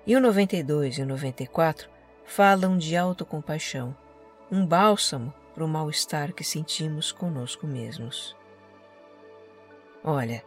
E 0.06 0.15
o 0.15 0.19
92 0.19 0.97
e 0.97 1.04
o 1.04 1.06
94 1.06 1.88
falam 2.26 2.76
de 2.76 2.97
autocompaixão, 2.97 3.95
um 4.52 4.65
bálsamo 4.65 5.32
para 5.54 5.63
o 5.63 5.67
mal-estar 5.67 6.34
que 6.34 6.43
sentimos 6.43 7.12
conosco 7.12 7.67
mesmos. 7.67 8.36
Olha, 10.04 10.43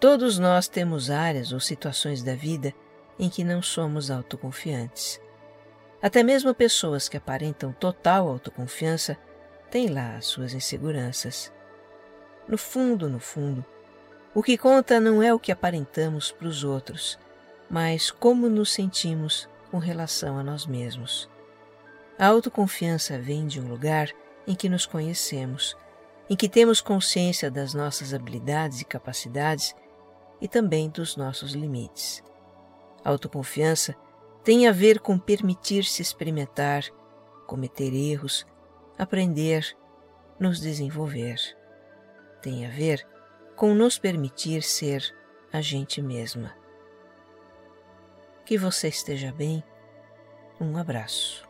Todos 0.00 0.38
nós 0.38 0.66
temos 0.66 1.10
áreas 1.10 1.52
ou 1.52 1.60
situações 1.60 2.22
da 2.22 2.34
vida 2.34 2.72
em 3.18 3.28
que 3.28 3.44
não 3.44 3.60
somos 3.60 4.10
autoconfiantes. 4.10 5.20
Até 6.02 6.22
mesmo 6.22 6.54
pessoas 6.54 7.08
que 7.08 7.16
aparentam 7.16 7.72
total 7.72 8.28
autoconfiança 8.28 9.18
têm 9.70 9.88
lá 9.88 10.16
as 10.16 10.26
suas 10.26 10.54
inseguranças. 10.54 11.52
No 12.48 12.56
fundo, 12.56 13.08
no 13.08 13.20
fundo, 13.20 13.64
o 14.34 14.42
que 14.42 14.56
conta 14.56 14.98
não 14.98 15.22
é 15.22 15.34
o 15.34 15.38
que 15.38 15.52
aparentamos 15.52 16.32
para 16.32 16.48
os 16.48 16.64
outros, 16.64 17.18
mas 17.68 18.10
como 18.10 18.48
nos 18.48 18.72
sentimos 18.72 19.48
com 19.70 19.78
relação 19.78 20.38
a 20.38 20.42
nós 20.42 20.66
mesmos. 20.66 21.28
A 22.18 22.26
autoconfiança 22.26 23.18
vem 23.18 23.46
de 23.46 23.60
um 23.60 23.68
lugar 23.68 24.10
em 24.46 24.54
que 24.54 24.68
nos 24.68 24.86
conhecemos, 24.86 25.76
em 26.28 26.36
que 26.36 26.48
temos 26.48 26.80
consciência 26.80 27.50
das 27.50 27.74
nossas 27.74 28.14
habilidades 28.14 28.80
e 28.80 28.84
capacidades 28.84 29.74
e 30.40 30.48
também 30.48 30.88
dos 30.88 31.16
nossos 31.16 31.52
limites. 31.52 32.22
A 33.04 33.10
autoconfiança 33.10 33.94
tem 34.42 34.66
a 34.66 34.72
ver 34.72 35.00
com 35.00 35.18
permitir-se 35.18 36.00
experimentar, 36.00 36.84
cometer 37.46 37.92
erros, 37.92 38.46
aprender, 38.98 39.76
nos 40.38 40.60
desenvolver. 40.60 41.36
Tem 42.40 42.66
a 42.66 42.70
ver 42.70 43.06
com 43.56 43.74
nos 43.74 43.98
permitir 43.98 44.62
ser 44.62 45.14
a 45.52 45.60
gente 45.60 46.00
mesma. 46.00 46.56
Que 48.46 48.56
você 48.56 48.88
esteja 48.88 49.32
bem. 49.32 49.62
Um 50.60 50.76
abraço. 50.76 51.49